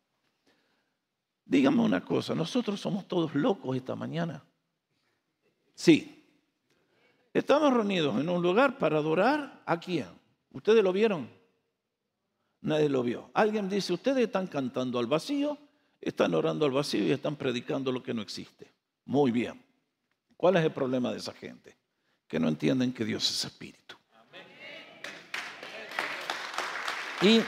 Díganme 1.45 1.83
una 1.83 2.02
cosa, 2.02 2.35
nosotros 2.35 2.80
somos 2.80 3.06
todos 3.06 3.35
locos 3.35 3.76
esta 3.76 3.95
mañana. 3.95 4.42
Sí. 5.76 6.25
Estamos 7.33 7.73
reunidos 7.73 8.18
en 8.18 8.28
un 8.30 8.42
lugar 8.42 8.78
para 8.78 8.97
adorar 8.97 9.62
a 9.66 9.78
quién. 9.78 10.09
¿Ustedes 10.50 10.83
lo 10.83 10.90
vieron? 10.90 11.28
Nadie 12.62 12.88
lo 12.88 13.02
vio. 13.02 13.30
Alguien 13.35 13.68
dice, 13.68 13.92
ustedes 13.92 14.25
están 14.25 14.47
cantando 14.47 14.99
al 14.99 15.06
vacío, 15.06 15.59
están 16.00 16.35
orando 16.35 16.64
al 16.64 16.73
vacío 16.73 17.04
y 17.04 17.12
están 17.12 17.37
predicando 17.37 17.92
lo 17.92 18.02
que 18.02 18.14
no 18.14 18.23
existe. 18.23 18.73
Muy 19.04 19.30
bien. 19.30 19.62
¿Cuál 20.37 20.56
es 20.56 20.64
el 20.64 20.73
problema 20.73 21.12
de 21.12 21.18
esa 21.18 21.35
gente? 21.35 21.76
Que 22.26 22.40
no 22.40 22.49
entienden 22.49 22.92
que 22.92 23.04
Dios 23.04 23.30
es 23.30 23.45
espíritu. 23.45 23.97
¿Y 27.21 27.40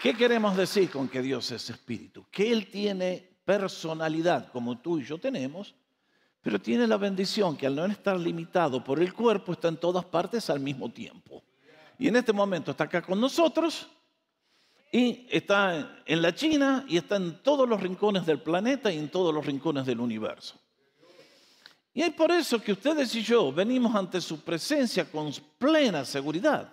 qué 0.00 0.14
queremos 0.14 0.56
decir 0.56 0.90
con 0.90 1.08
que 1.08 1.22
Dios 1.22 1.50
es 1.50 1.70
espíritu? 1.70 2.24
Que 2.30 2.52
Él 2.52 2.70
tiene 2.70 3.28
personalidad 3.44 4.50
como 4.52 4.78
tú 4.78 4.98
y 5.00 5.04
yo 5.04 5.18
tenemos 5.18 5.74
pero 6.42 6.60
tiene 6.60 6.86
la 6.86 6.96
bendición 6.96 7.56
que 7.56 7.66
al 7.66 7.76
no 7.76 7.84
estar 7.86 8.18
limitado 8.18 8.82
por 8.82 9.00
el 9.00 9.12
cuerpo 9.12 9.52
está 9.52 9.68
en 9.68 9.76
todas 9.76 10.04
partes 10.04 10.48
al 10.48 10.60
mismo 10.60 10.90
tiempo. 10.90 11.42
Y 11.98 12.08
en 12.08 12.16
este 12.16 12.32
momento 12.32 12.70
está 12.70 12.84
acá 12.84 13.02
con 13.02 13.20
nosotros 13.20 13.86
y 14.90 15.26
está 15.30 16.02
en 16.06 16.22
la 16.22 16.34
China 16.34 16.84
y 16.88 16.96
está 16.96 17.16
en 17.16 17.42
todos 17.42 17.68
los 17.68 17.80
rincones 17.80 18.24
del 18.24 18.40
planeta 18.40 18.90
y 18.90 18.98
en 18.98 19.10
todos 19.10 19.34
los 19.34 19.44
rincones 19.44 19.84
del 19.84 20.00
universo. 20.00 20.58
Y 21.92 22.02
es 22.02 22.12
por 22.12 22.30
eso 22.30 22.60
que 22.60 22.72
ustedes 22.72 23.14
y 23.14 23.22
yo 23.22 23.52
venimos 23.52 23.94
ante 23.94 24.20
su 24.20 24.40
presencia 24.40 25.10
con 25.10 25.30
plena 25.58 26.04
seguridad, 26.04 26.72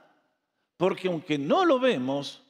porque 0.78 1.08
aunque 1.08 1.38
no 1.38 1.66
lo 1.66 1.80
vemos, 1.80 2.42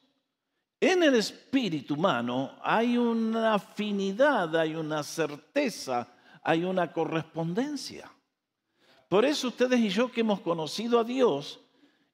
en 0.79 1.01
el 1.01 1.15
espíritu 1.15 1.95
humano 1.95 2.59
hay 2.61 2.97
una 2.97 3.55
afinidad, 3.55 4.55
hay 4.55 4.75
una 4.75 5.01
certeza, 5.01 6.07
hay 6.47 6.63
una 6.63 6.93
correspondencia. 6.93 8.09
Por 9.09 9.25
eso 9.25 9.49
ustedes 9.49 9.81
y 9.81 9.89
yo 9.89 10.09
que 10.09 10.21
hemos 10.21 10.39
conocido 10.39 10.97
a 10.97 11.03
Dios 11.03 11.59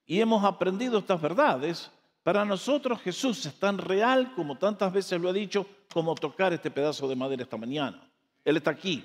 y 0.06 0.20
hemos 0.20 0.42
aprendido 0.42 0.98
estas 0.98 1.22
verdades, 1.22 1.88
para 2.24 2.44
nosotros 2.44 3.00
Jesús 3.00 3.46
es 3.46 3.54
tan 3.60 3.78
real 3.78 4.34
como 4.34 4.58
tantas 4.58 4.92
veces 4.92 5.20
lo 5.20 5.30
he 5.30 5.32
dicho, 5.32 5.64
como 5.92 6.16
tocar 6.16 6.52
este 6.52 6.68
pedazo 6.68 7.06
de 7.06 7.14
madera 7.14 7.44
esta 7.44 7.56
mañana. 7.56 8.10
Él 8.44 8.56
está 8.56 8.72
aquí, 8.72 9.04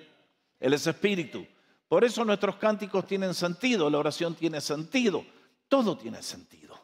Él 0.59 0.73
es 0.73 0.87
espíritu. 0.87 1.45
Por 1.87 2.03
eso 2.03 2.25
nuestros 2.25 2.55
cánticos 2.55 3.05
tienen 3.05 3.35
sentido, 3.35 3.87
la 3.87 3.99
oración 3.99 4.33
tiene 4.33 4.59
sentido, 4.59 5.23
todo 5.67 5.95
tiene 5.95 6.23
sentido. 6.23 6.75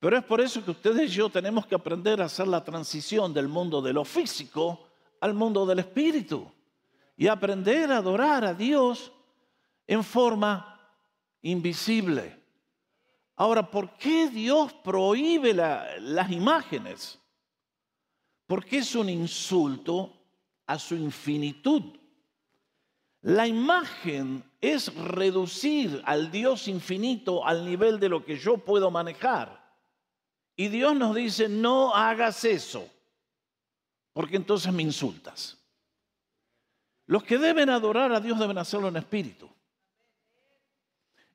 Pero 0.00 0.18
es 0.18 0.24
por 0.24 0.40
eso 0.40 0.64
que 0.64 0.72
ustedes 0.72 1.12
y 1.12 1.14
yo 1.14 1.30
tenemos 1.30 1.64
que 1.64 1.76
aprender 1.76 2.20
a 2.20 2.24
hacer 2.24 2.48
la 2.48 2.64
transición 2.64 3.32
del 3.32 3.46
mundo 3.46 3.80
de 3.80 3.92
lo 3.92 4.04
físico 4.04 4.88
al 5.20 5.32
mundo 5.32 5.64
del 5.64 5.78
espíritu 5.78 6.50
y 7.16 7.28
aprender 7.28 7.90
a 7.90 7.98
adorar 7.98 8.44
a 8.44 8.54
Dios 8.54 9.12
en 9.86 10.04
forma 10.04 10.80
invisible. 11.42 12.36
Ahora, 13.36 13.70
¿por 13.70 13.96
qué 13.96 14.28
Dios 14.28 14.72
prohíbe 14.72 15.54
las 15.54 16.30
imágenes? 16.30 17.18
Porque 18.46 18.78
es 18.78 18.94
un 18.94 19.08
insulto 19.08 20.12
a 20.66 20.78
su 20.78 20.94
infinitud. 20.94 21.82
La 23.22 23.46
imagen 23.46 24.44
es 24.60 24.94
reducir 24.94 26.02
al 26.04 26.30
Dios 26.30 26.68
infinito 26.68 27.44
al 27.44 27.64
nivel 27.64 27.98
de 27.98 28.08
lo 28.08 28.24
que 28.24 28.36
yo 28.36 28.58
puedo 28.58 28.90
manejar. 28.90 29.64
Y 30.54 30.68
Dios 30.68 30.96
nos 30.96 31.14
dice, 31.14 31.48
no 31.48 31.94
hagas 31.94 32.44
eso, 32.44 32.88
porque 34.12 34.36
entonces 34.36 34.72
me 34.72 34.82
insultas. 34.82 35.58
Los 37.06 37.22
que 37.22 37.38
deben 37.38 37.70
adorar 37.70 38.12
a 38.12 38.20
Dios 38.20 38.38
deben 38.38 38.58
hacerlo 38.58 38.88
en 38.88 38.96
espíritu. 38.96 39.48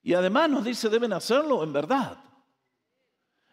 Y 0.03 0.13
además 0.13 0.49
nos 0.49 0.65
dice, 0.65 0.89
deben 0.89 1.13
hacerlo 1.13 1.63
en 1.63 1.71
verdad. 1.71 2.17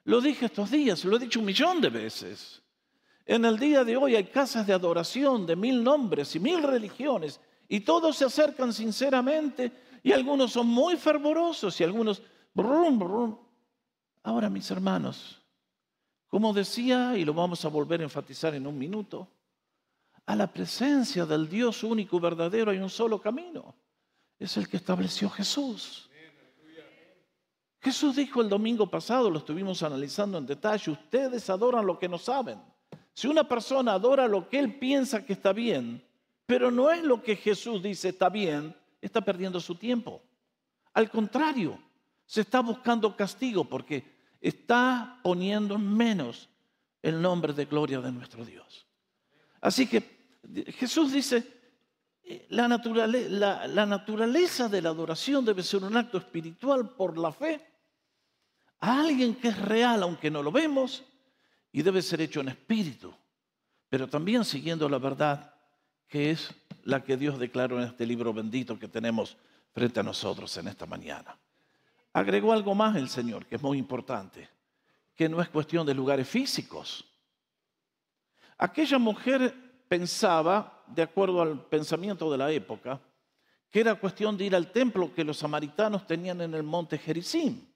Lo 0.04 0.20
dije 0.20 0.46
estos 0.46 0.70
días, 0.70 1.04
lo 1.04 1.16
he 1.16 1.20
dicho 1.20 1.38
un 1.38 1.46
millón 1.46 1.80
de 1.80 1.90
veces. 1.90 2.62
En 3.26 3.44
el 3.44 3.58
día 3.58 3.84
de 3.84 3.96
hoy 3.96 4.16
hay 4.16 4.24
casas 4.24 4.66
de 4.66 4.72
adoración 4.72 5.46
de 5.46 5.54
mil 5.54 5.84
nombres 5.84 6.34
y 6.34 6.40
mil 6.40 6.62
religiones 6.62 7.40
y 7.68 7.80
todos 7.80 8.16
se 8.16 8.24
acercan 8.24 8.72
sinceramente 8.72 9.70
y 10.02 10.12
algunos 10.12 10.52
son 10.52 10.66
muy 10.66 10.96
fervorosos 10.96 11.78
y 11.80 11.84
algunos... 11.84 12.22
Brum, 12.54 12.98
brum. 12.98 13.38
Ahora, 14.22 14.50
mis 14.50 14.68
hermanos, 14.70 15.40
como 16.26 16.52
decía, 16.52 17.16
y 17.16 17.24
lo 17.24 17.34
vamos 17.34 17.64
a 17.64 17.68
volver 17.68 18.00
a 18.00 18.04
enfatizar 18.04 18.54
en 18.54 18.66
un 18.66 18.76
minuto, 18.76 19.28
a 20.28 20.36
la 20.36 20.46
presencia 20.46 21.24
del 21.24 21.48
Dios 21.48 21.82
único 21.82 22.18
y 22.18 22.20
verdadero 22.20 22.70
hay 22.70 22.76
un 22.76 22.90
solo 22.90 23.18
camino. 23.18 23.74
Es 24.38 24.58
el 24.58 24.68
que 24.68 24.76
estableció 24.76 25.30
Jesús. 25.30 26.10
Jesús 27.80 28.16
dijo 28.16 28.42
el 28.42 28.50
domingo 28.50 28.90
pasado, 28.90 29.30
lo 29.30 29.38
estuvimos 29.38 29.82
analizando 29.82 30.36
en 30.36 30.44
detalle, 30.44 30.90
ustedes 30.90 31.48
adoran 31.48 31.86
lo 31.86 31.98
que 31.98 32.10
no 32.10 32.18
saben. 32.18 32.60
Si 33.14 33.26
una 33.26 33.48
persona 33.48 33.94
adora 33.94 34.28
lo 34.28 34.50
que 34.50 34.58
él 34.58 34.78
piensa 34.78 35.24
que 35.24 35.32
está 35.32 35.54
bien, 35.54 36.04
pero 36.44 36.70
no 36.70 36.90
es 36.90 37.02
lo 37.02 37.22
que 37.22 37.34
Jesús 37.34 37.82
dice 37.82 38.10
está 38.10 38.28
bien, 38.28 38.76
está 39.00 39.22
perdiendo 39.22 39.58
su 39.60 39.76
tiempo. 39.76 40.20
Al 40.92 41.08
contrario, 41.08 41.78
se 42.26 42.42
está 42.42 42.60
buscando 42.60 43.16
castigo 43.16 43.64
porque 43.64 44.04
está 44.42 45.20
poniendo 45.22 45.76
en 45.76 45.96
menos 45.96 46.50
el 47.00 47.22
nombre 47.22 47.54
de 47.54 47.64
gloria 47.64 48.02
de 48.02 48.12
nuestro 48.12 48.44
Dios. 48.44 48.86
Así 49.62 49.86
que 49.86 50.17
Jesús 50.76 51.12
dice, 51.12 51.46
eh, 52.22 52.46
la, 52.50 52.68
la, 52.68 53.86
naturaleza 53.86 54.68
de 54.68 54.82
la 54.82 54.90
adoración 54.90 55.44
debe 55.44 55.62
ser 55.62 55.82
un 55.82 55.96
acto 55.96 56.18
espiritual 56.18 56.90
por 56.90 57.18
la 57.18 57.32
fe 57.32 57.60
a 58.80 59.00
alguien 59.00 59.34
que 59.34 59.48
es 59.48 59.58
real, 59.58 60.02
aunque 60.02 60.30
no 60.30 60.42
lo 60.42 60.52
vemos, 60.52 61.04
y 61.72 61.82
debe 61.82 62.02
ser 62.02 62.20
hecho 62.20 62.40
en 62.40 62.48
espíritu, 62.48 63.14
pero 63.88 64.08
también 64.08 64.44
siguiendo 64.44 64.88
la 64.88 64.98
verdad 64.98 65.54
que 66.06 66.30
es 66.30 66.54
la 66.84 67.04
que 67.04 67.16
Dios 67.16 67.38
declaró 67.38 67.78
en 67.78 67.88
este 67.88 68.06
libro 68.06 68.32
bendito 68.32 68.78
que 68.78 68.88
tenemos 68.88 69.36
frente 69.72 70.00
a 70.00 70.02
nosotros 70.02 70.56
en 70.56 70.68
esta 70.68 70.86
mañana. 70.86 71.38
Agregó 72.12 72.52
algo 72.52 72.74
más 72.74 72.96
el 72.96 73.08
Señor, 73.08 73.46
que 73.46 73.56
es 73.56 73.62
muy 73.62 73.78
importante, 73.78 74.48
que 75.14 75.28
no 75.28 75.42
es 75.42 75.48
cuestión 75.48 75.86
de 75.86 75.94
lugares 75.94 76.28
físicos. 76.28 77.04
Aquella 78.56 78.98
mujer 78.98 79.67
pensaba, 79.88 80.84
de 80.86 81.02
acuerdo 81.02 81.42
al 81.42 81.60
pensamiento 81.66 82.30
de 82.30 82.38
la 82.38 82.50
época, 82.52 83.00
que 83.70 83.80
era 83.80 83.94
cuestión 83.94 84.36
de 84.36 84.44
ir 84.44 84.54
al 84.54 84.72
templo 84.72 85.12
que 85.14 85.24
los 85.24 85.38
samaritanos 85.38 86.06
tenían 86.06 86.40
en 86.40 86.54
el 86.54 86.62
monte 86.62 86.98
Gerizim. 86.98 87.66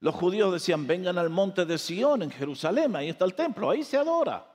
Los 0.00 0.14
judíos 0.14 0.52
decían, 0.52 0.86
vengan 0.86 1.16
al 1.18 1.30
monte 1.30 1.64
de 1.64 1.78
Sión 1.78 2.22
en 2.22 2.30
Jerusalén, 2.30 2.94
ahí 2.96 3.08
está 3.08 3.24
el 3.24 3.34
templo, 3.34 3.70
ahí 3.70 3.82
se 3.82 3.96
adora. 3.96 4.46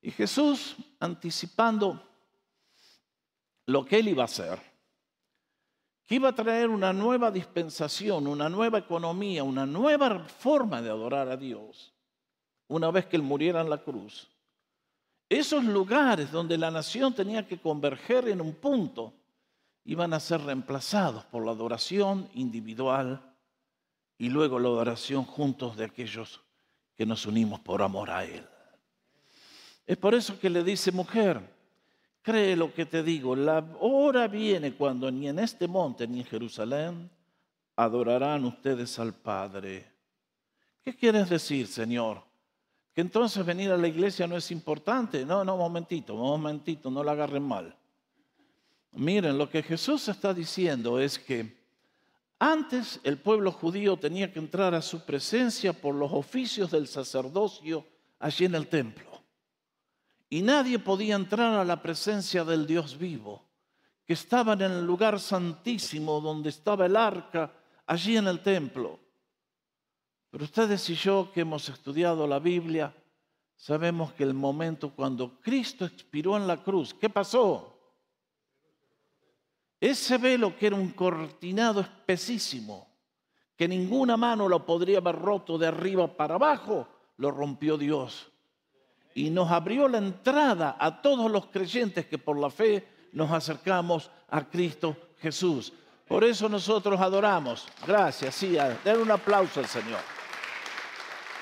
Y 0.00 0.12
Jesús, 0.12 0.76
anticipando 1.00 2.00
lo 3.66 3.84
que 3.84 3.98
él 3.98 4.08
iba 4.08 4.22
a 4.22 4.26
hacer, 4.26 4.60
que 6.06 6.14
iba 6.14 6.28
a 6.28 6.34
traer 6.34 6.68
una 6.68 6.92
nueva 6.92 7.32
dispensación, 7.32 8.28
una 8.28 8.48
nueva 8.48 8.78
economía, 8.78 9.42
una 9.42 9.66
nueva 9.66 10.20
forma 10.20 10.80
de 10.80 10.90
adorar 10.90 11.28
a 11.28 11.36
Dios, 11.36 11.92
una 12.68 12.92
vez 12.92 13.06
que 13.06 13.16
él 13.16 13.22
muriera 13.22 13.60
en 13.60 13.70
la 13.70 13.82
cruz. 13.82 14.28
Esos 15.28 15.64
lugares 15.64 16.30
donde 16.30 16.56
la 16.56 16.70
nación 16.70 17.14
tenía 17.14 17.46
que 17.46 17.58
converger 17.58 18.28
en 18.28 18.40
un 18.40 18.54
punto 18.54 19.12
iban 19.84 20.12
a 20.12 20.20
ser 20.20 20.40
reemplazados 20.42 21.24
por 21.24 21.44
la 21.44 21.52
adoración 21.52 22.28
individual 22.34 23.34
y 24.18 24.28
luego 24.28 24.58
la 24.58 24.68
adoración 24.68 25.24
juntos 25.24 25.76
de 25.76 25.84
aquellos 25.84 26.42
que 26.94 27.06
nos 27.06 27.26
unimos 27.26 27.60
por 27.60 27.82
amor 27.82 28.10
a 28.10 28.24
Él. 28.24 28.44
Es 29.86 29.96
por 29.96 30.14
eso 30.14 30.38
que 30.38 30.50
le 30.50 30.64
dice, 30.64 30.90
mujer, 30.90 31.40
cree 32.22 32.56
lo 32.56 32.72
que 32.72 32.86
te 32.86 33.02
digo, 33.02 33.36
la 33.36 33.64
hora 33.80 34.26
viene 34.26 34.74
cuando 34.74 35.10
ni 35.10 35.28
en 35.28 35.38
este 35.38 35.68
monte 35.68 36.08
ni 36.08 36.20
en 36.20 36.26
Jerusalén 36.26 37.10
adorarán 37.76 38.44
ustedes 38.44 38.98
al 38.98 39.12
Padre. 39.12 39.86
¿Qué 40.84 40.96
quieres 40.96 41.28
decir, 41.28 41.66
Señor? 41.66 42.22
Que 42.96 43.02
entonces 43.02 43.44
venir 43.44 43.70
a 43.70 43.76
la 43.76 43.88
iglesia 43.88 44.26
no 44.26 44.38
es 44.38 44.50
importante. 44.50 45.26
No, 45.26 45.44
no, 45.44 45.58
momentito, 45.58 46.16
momentito, 46.16 46.90
no 46.90 47.04
la 47.04 47.12
agarren 47.12 47.42
mal. 47.42 47.76
Miren, 48.92 49.36
lo 49.36 49.50
que 49.50 49.62
Jesús 49.62 50.08
está 50.08 50.32
diciendo 50.32 50.98
es 50.98 51.18
que 51.18 51.54
antes 52.38 52.98
el 53.04 53.18
pueblo 53.18 53.52
judío 53.52 53.98
tenía 53.98 54.32
que 54.32 54.38
entrar 54.38 54.74
a 54.74 54.80
su 54.80 55.04
presencia 55.04 55.74
por 55.74 55.94
los 55.94 56.10
oficios 56.10 56.70
del 56.70 56.88
sacerdocio 56.88 57.84
allí 58.18 58.46
en 58.46 58.54
el 58.54 58.66
templo. 58.66 59.20
Y 60.30 60.40
nadie 60.40 60.78
podía 60.78 61.16
entrar 61.16 61.52
a 61.52 61.66
la 61.66 61.82
presencia 61.82 62.44
del 62.44 62.66
Dios 62.66 62.96
vivo, 62.96 63.44
que 64.06 64.14
estaba 64.14 64.54
en 64.54 64.62
el 64.62 64.86
lugar 64.86 65.20
santísimo 65.20 66.18
donde 66.22 66.48
estaba 66.48 66.86
el 66.86 66.96
arca, 66.96 67.52
allí 67.86 68.16
en 68.16 68.26
el 68.26 68.40
templo. 68.42 68.98
Pero 70.36 70.44
ustedes 70.44 70.90
y 70.90 70.94
yo 70.94 71.30
que 71.32 71.40
hemos 71.40 71.66
estudiado 71.70 72.26
la 72.26 72.38
Biblia, 72.38 72.94
sabemos 73.56 74.12
que 74.12 74.22
el 74.22 74.34
momento 74.34 74.90
cuando 74.90 75.40
Cristo 75.40 75.86
expiró 75.86 76.36
en 76.36 76.46
la 76.46 76.62
cruz, 76.62 76.92
¿qué 76.92 77.08
pasó? 77.08 77.80
Ese 79.80 80.18
velo 80.18 80.54
que 80.58 80.66
era 80.66 80.76
un 80.76 80.90
cortinado 80.90 81.80
espesísimo, 81.80 82.86
que 83.56 83.66
ninguna 83.66 84.18
mano 84.18 84.46
lo 84.46 84.66
podría 84.66 84.98
haber 84.98 85.16
roto 85.16 85.56
de 85.56 85.68
arriba 85.68 86.06
para 86.06 86.34
abajo, 86.34 86.86
lo 87.16 87.30
rompió 87.30 87.78
Dios. 87.78 88.30
Y 89.14 89.30
nos 89.30 89.50
abrió 89.50 89.88
la 89.88 89.96
entrada 89.96 90.76
a 90.78 91.00
todos 91.00 91.30
los 91.30 91.46
creyentes 91.46 92.04
que 92.08 92.18
por 92.18 92.38
la 92.38 92.50
fe 92.50 92.86
nos 93.12 93.30
acercamos 93.30 94.10
a 94.28 94.44
Cristo 94.44 94.98
Jesús. 95.18 95.72
Por 96.06 96.24
eso 96.24 96.46
nosotros 96.46 97.00
adoramos. 97.00 97.66
Gracias, 97.86 98.34
sí, 98.34 98.54
den 98.84 99.00
un 99.00 99.10
aplauso 99.10 99.60
al 99.60 99.66
Señor. 99.66 100.15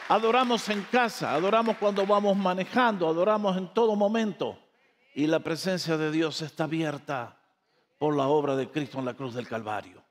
Adoramos 0.09 0.69
en 0.69 0.83
casa, 0.85 1.33
adoramos 1.33 1.79
cuando 1.79 2.07
vamos 2.07 2.37
manejando, 2.37 3.09
adoramos 3.09 3.57
en 3.57 3.73
todo 3.73 3.97
momento. 3.97 4.59
Y 5.15 5.27
la 5.27 5.41
presencia 5.41 5.97
de 5.97 6.11
Dios 6.11 6.43
está 6.43 6.65
abierta 6.65 7.39
por 7.99 8.15
la 8.15 8.29
obra 8.29 8.55
de 8.55 8.71
Cristo 8.71 8.99
en 8.99 9.07
la 9.07 9.15
cruz 9.15 9.33
del 9.33 9.49
Calvario. 9.49 10.03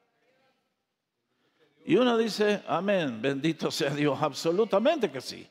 Y 1.86 1.96
uno 1.96 2.18
dice, 2.18 2.64
amén, 2.68 3.22
bendito 3.22 3.70
sea 3.70 3.92
Dios, 3.92 4.18
absolutamente 4.22 5.12
que 5.12 5.22
sí. 5.22 5.48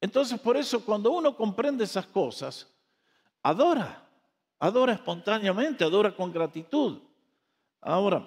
Entonces, 0.00 0.40
por 0.40 0.56
eso 0.56 0.84
cuando 0.84 1.12
uno 1.12 1.36
comprende 1.36 1.84
esas 1.84 2.06
cosas, 2.06 2.66
adora, 3.42 4.02
adora 4.58 4.94
espontáneamente, 4.94 5.84
adora 5.84 6.16
con 6.16 6.32
gratitud. 6.32 6.98
Ahora, 7.82 8.26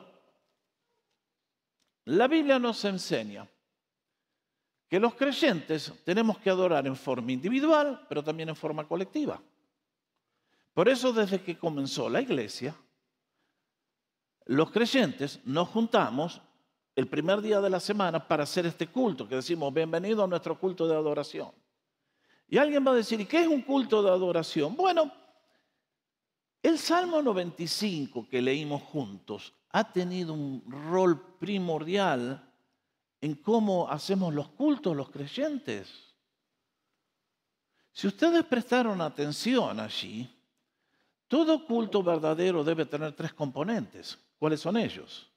la 2.05 2.27
Biblia 2.27 2.59
nos 2.59 2.85
enseña 2.85 3.47
que 4.93 4.99
los 4.99 5.15
creyentes 5.15 5.91
tenemos 6.05 6.37
que 6.37 6.51
adorar 6.51 6.85
en 6.85 6.95
forma 6.95 7.31
individual, 7.31 8.05
pero 8.07 8.23
también 8.23 8.49
en 8.49 8.55
forma 8.55 8.87
colectiva. 8.87 9.41
Por 10.71 10.87
eso 10.87 11.11
desde 11.11 11.41
que 11.41 11.57
comenzó 11.57 12.07
la 12.07 12.21
iglesia, 12.21 12.75
los 14.45 14.69
creyentes 14.69 15.39
nos 15.45 15.69
juntamos 15.69 16.39
el 16.95 17.07
primer 17.07 17.41
día 17.41 17.59
de 17.59 17.71
la 17.71 17.79
semana 17.79 18.27
para 18.27 18.43
hacer 18.43 18.67
este 18.67 18.85
culto, 18.85 19.27
que 19.27 19.33
decimos, 19.33 19.73
bienvenido 19.73 20.23
a 20.23 20.27
nuestro 20.27 20.59
culto 20.59 20.87
de 20.87 20.93
adoración. 20.95 21.49
Y 22.47 22.59
alguien 22.59 22.85
va 22.85 22.91
a 22.91 22.95
decir, 22.97 23.19
¿y 23.19 23.25
qué 23.25 23.41
es 23.41 23.47
un 23.47 23.63
culto 23.63 24.03
de 24.03 24.11
adoración? 24.11 24.75
Bueno, 24.75 25.11
el 26.61 26.77
Salmo 26.77 27.19
95 27.19 28.27
que 28.29 28.43
leímos 28.43 28.83
juntos 28.83 29.55
ha 29.71 29.91
tenido 29.91 30.33
un 30.33 30.63
rol 30.91 31.19
primordial 31.39 32.52
en 33.23 33.35
cómo 33.35 33.89
hacemos 33.89 34.33
los 34.33 34.49
cultos 34.49 34.93
los 34.97 35.09
creyentes. 35.09 36.13
Si 37.93 38.05
ustedes 38.05 38.43
prestaron 38.43 38.99
atención 38.99 39.79
allí, 39.79 40.29
todo 41.29 41.65
culto 41.65 42.03
verdadero 42.03 42.65
debe 42.65 42.85
tener 42.85 43.13
tres 43.13 43.31
componentes. 43.31 44.19
¿Cuáles 44.37 44.59
son 44.59 44.75
ellos? 44.75 45.31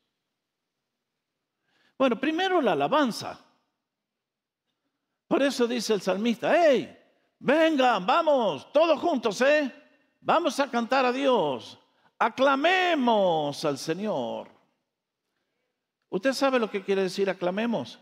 Bueno, 1.96 2.18
primero 2.18 2.60
la 2.60 2.72
alabanza. 2.72 3.38
Por 5.28 5.44
eso 5.44 5.68
dice 5.68 5.94
el 5.94 6.00
salmista, 6.00 6.52
hey, 6.56 6.92
vengan, 7.38 8.04
vamos, 8.04 8.72
todos 8.72 8.98
juntos, 8.98 9.40
¿eh? 9.42 9.72
Vamos 10.22 10.58
a 10.58 10.68
cantar 10.68 11.04
a 11.04 11.12
Dios. 11.12 11.78
Aclamemos 12.18 13.64
al 13.64 13.78
Señor. 13.78 14.55
¿Usted 16.08 16.32
sabe 16.32 16.58
lo 16.58 16.70
que 16.70 16.82
quiere 16.82 17.02
decir 17.02 17.28
aclamemos? 17.28 17.98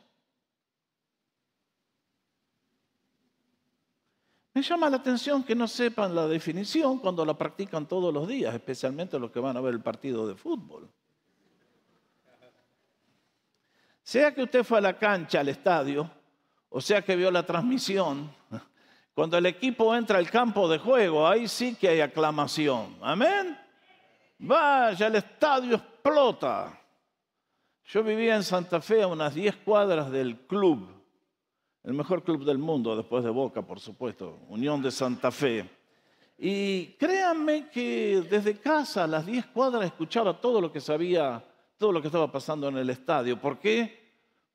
Me 4.54 4.62
llama 4.62 4.88
la 4.88 4.98
atención 4.98 5.42
que 5.42 5.56
no 5.56 5.66
sepan 5.66 6.14
la 6.14 6.28
definición 6.28 6.98
cuando 6.98 7.24
la 7.24 7.36
practican 7.36 7.86
todos 7.86 8.14
los 8.14 8.28
días, 8.28 8.54
especialmente 8.54 9.18
los 9.18 9.32
que 9.32 9.40
van 9.40 9.56
a 9.56 9.60
ver 9.60 9.74
el 9.74 9.80
partido 9.80 10.28
de 10.28 10.36
fútbol. 10.36 10.88
Sea 14.04 14.32
que 14.32 14.42
usted 14.42 14.62
fue 14.62 14.78
a 14.78 14.82
la 14.82 14.96
cancha, 14.96 15.40
al 15.40 15.48
estadio, 15.48 16.08
o 16.68 16.80
sea 16.80 17.02
que 17.02 17.16
vio 17.16 17.32
la 17.32 17.44
transmisión, 17.44 18.30
cuando 19.14 19.38
el 19.38 19.46
equipo 19.46 19.94
entra 19.94 20.18
al 20.18 20.30
campo 20.30 20.68
de 20.68 20.78
juego, 20.78 21.26
ahí 21.26 21.48
sí 21.48 21.74
que 21.74 21.88
hay 21.88 22.00
aclamación. 22.00 22.96
Amén. 23.00 23.58
Vaya, 24.38 25.06
el 25.06 25.16
estadio 25.16 25.76
explota. 25.76 26.80
Yo 27.86 28.02
vivía 28.02 28.36
en 28.36 28.42
Santa 28.42 28.80
Fe 28.80 29.02
a 29.02 29.06
unas 29.06 29.34
10 29.34 29.56
cuadras 29.56 30.10
del 30.10 30.38
club 30.46 30.94
el 31.84 31.92
mejor 31.92 32.24
club 32.24 32.44
del 32.44 32.56
mundo 32.56 32.96
después 32.96 33.22
de 33.22 33.30
Boca, 33.30 33.60
por 33.60 33.78
supuesto, 33.78 34.38
Unión 34.48 34.80
de 34.80 34.90
Santa 34.90 35.30
Fe. 35.30 35.68
Y 36.38 36.86
créanme 36.94 37.68
que 37.68 38.26
desde 38.28 38.58
casa 38.58 39.04
a 39.04 39.06
las 39.06 39.26
10 39.26 39.46
cuadras 39.46 39.84
escuchaba 39.84 40.40
todo 40.40 40.62
lo 40.62 40.72
que 40.72 40.80
sabía, 40.80 41.44
todo 41.76 41.92
lo 41.92 42.00
que 42.00 42.08
estaba 42.08 42.32
pasando 42.32 42.68
en 42.68 42.78
el 42.78 42.88
estadio. 42.88 43.38
¿Por 43.38 43.58
qué? 43.58 44.02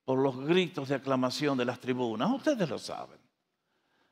Por 0.04 0.18
los 0.18 0.40
gritos 0.40 0.90
de 0.90 0.96
aclamación 0.96 1.56
de 1.56 1.66
las 1.66 1.80
tribunas. 1.80 2.32
Ustedes 2.32 2.68
lo 2.68 2.80
saben. 2.80 3.20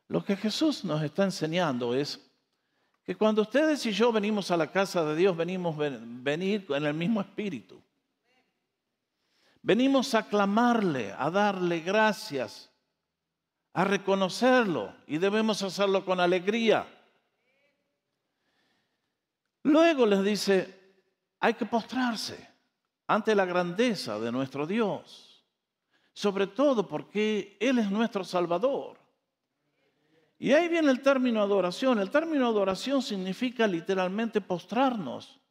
Lo 0.10 0.23
que 0.23 0.36
Jesús 0.36 0.86
nos 0.86 1.01
está 1.01 1.23
enseñando 1.23 1.95
es 1.95 2.23
que 3.03 3.15
cuando 3.15 3.41
ustedes 3.41 3.84
y 3.88 3.91
yo 3.91 4.12
venimos 4.12 4.51
a 4.51 4.58
la 4.58 4.71
casa 4.71 5.03
de 5.03 5.15
Dios, 5.15 5.36
venimos 5.36 5.75
venir 5.75 6.67
en 6.69 6.86
el 6.86 6.93
mismo 6.93 7.19
espíritu. 7.19 7.82
Venimos 9.67 10.15
a 10.15 10.19
aclamarle, 10.19 11.12
a 11.12 11.30
darle 11.30 11.82
gracias 11.82 12.71
a 13.73 13.84
reconocerlo 13.84 14.95
y 15.08 15.17
debemos 15.17 15.62
hacerlo 15.62 16.06
con 16.06 16.21
alegría. 16.21 16.88
Luego 19.63 20.06
les 20.06 20.23
dice, 20.23 20.95
hay 21.41 21.56
que 21.56 21.65
postrarse 21.65 22.49
ante 23.08 23.36
la 23.36 23.43
grandeza 23.43 24.17
de 24.17 24.32
nuestro 24.32 24.65
Dios, 24.65 25.45
sobre 26.13 26.47
todo 26.47 26.88
porque 26.88 27.58
Él 27.60 27.80
es 27.80 27.91
nuestro 27.91 28.23
Salvador. 28.23 28.97
Y 30.39 30.53
ahí 30.53 30.69
viene 30.69 30.91
el 30.91 31.01
término 31.01 31.41
adoración. 31.41 31.99
El 31.99 32.10
término 32.10 32.47
adoración 32.47 33.01
significa 33.01 33.67
literalmente 33.67 34.39
postrarnos. 34.39 35.41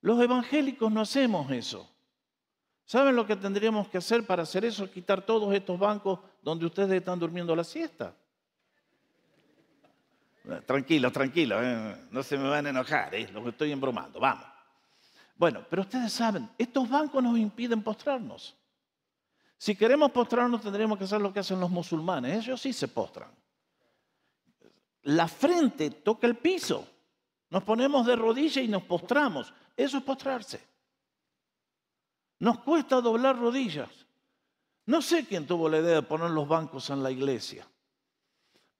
Los 0.00 0.18
evangélicos 0.22 0.90
no 0.90 1.02
hacemos 1.02 1.50
eso. 1.50 1.86
¿Saben 2.90 3.14
lo 3.14 3.24
que 3.24 3.36
tendríamos 3.36 3.86
que 3.86 3.98
hacer 3.98 4.26
para 4.26 4.42
hacer 4.42 4.64
eso? 4.64 4.90
Quitar 4.90 5.24
todos 5.24 5.54
estos 5.54 5.78
bancos 5.78 6.18
donde 6.42 6.66
ustedes 6.66 6.90
están 6.90 7.20
durmiendo 7.20 7.54
la 7.54 7.62
siesta. 7.62 8.12
Tranquilo, 10.66 11.12
tranquilo, 11.12 11.62
eh, 11.62 12.08
no 12.10 12.20
se 12.24 12.36
me 12.36 12.48
van 12.48 12.66
a 12.66 12.70
enojar, 12.70 13.14
eh, 13.14 13.28
lo 13.32 13.44
que 13.44 13.50
estoy 13.50 13.70
embromando, 13.70 14.18
vamos. 14.18 14.44
Bueno, 15.36 15.64
pero 15.70 15.82
ustedes 15.82 16.12
saben, 16.12 16.50
estos 16.58 16.90
bancos 16.90 17.22
nos 17.22 17.38
impiden 17.38 17.80
postrarnos. 17.80 18.56
Si 19.56 19.76
queremos 19.76 20.10
postrarnos, 20.10 20.60
tendríamos 20.60 20.98
que 20.98 21.04
hacer 21.04 21.20
lo 21.20 21.32
que 21.32 21.38
hacen 21.38 21.60
los 21.60 21.70
musulmanes, 21.70 22.44
ellos 22.44 22.60
sí 22.60 22.72
se 22.72 22.88
postran. 22.88 23.30
La 25.02 25.28
frente 25.28 25.92
toca 25.92 26.26
el 26.26 26.36
piso, 26.38 26.88
nos 27.50 27.62
ponemos 27.62 28.04
de 28.04 28.16
rodillas 28.16 28.64
y 28.64 28.66
nos 28.66 28.82
postramos, 28.82 29.54
eso 29.76 29.98
es 29.98 30.02
postrarse. 30.02 30.69
Nos 32.40 32.58
cuesta 32.60 33.00
doblar 33.00 33.38
rodillas. 33.38 33.90
No 34.86 35.00
sé 35.02 35.26
quién 35.26 35.46
tuvo 35.46 35.68
la 35.68 35.78
idea 35.78 35.96
de 35.96 36.02
poner 36.02 36.30
los 36.30 36.48
bancos 36.48 36.90
en 36.90 37.02
la 37.02 37.10
iglesia. 37.10 37.66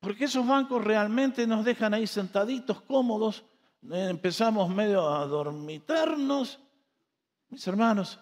Porque 0.00 0.24
esos 0.24 0.46
bancos 0.46 0.82
realmente 0.82 1.46
nos 1.46 1.64
dejan 1.64 1.94
ahí 1.94 2.06
sentaditos, 2.06 2.80
cómodos. 2.82 3.44
Empezamos 3.82 4.68
medio 4.70 5.06
a 5.08 5.26
dormitarnos. 5.26 6.58
Mis 7.50 7.66
hermanos, 7.66 8.18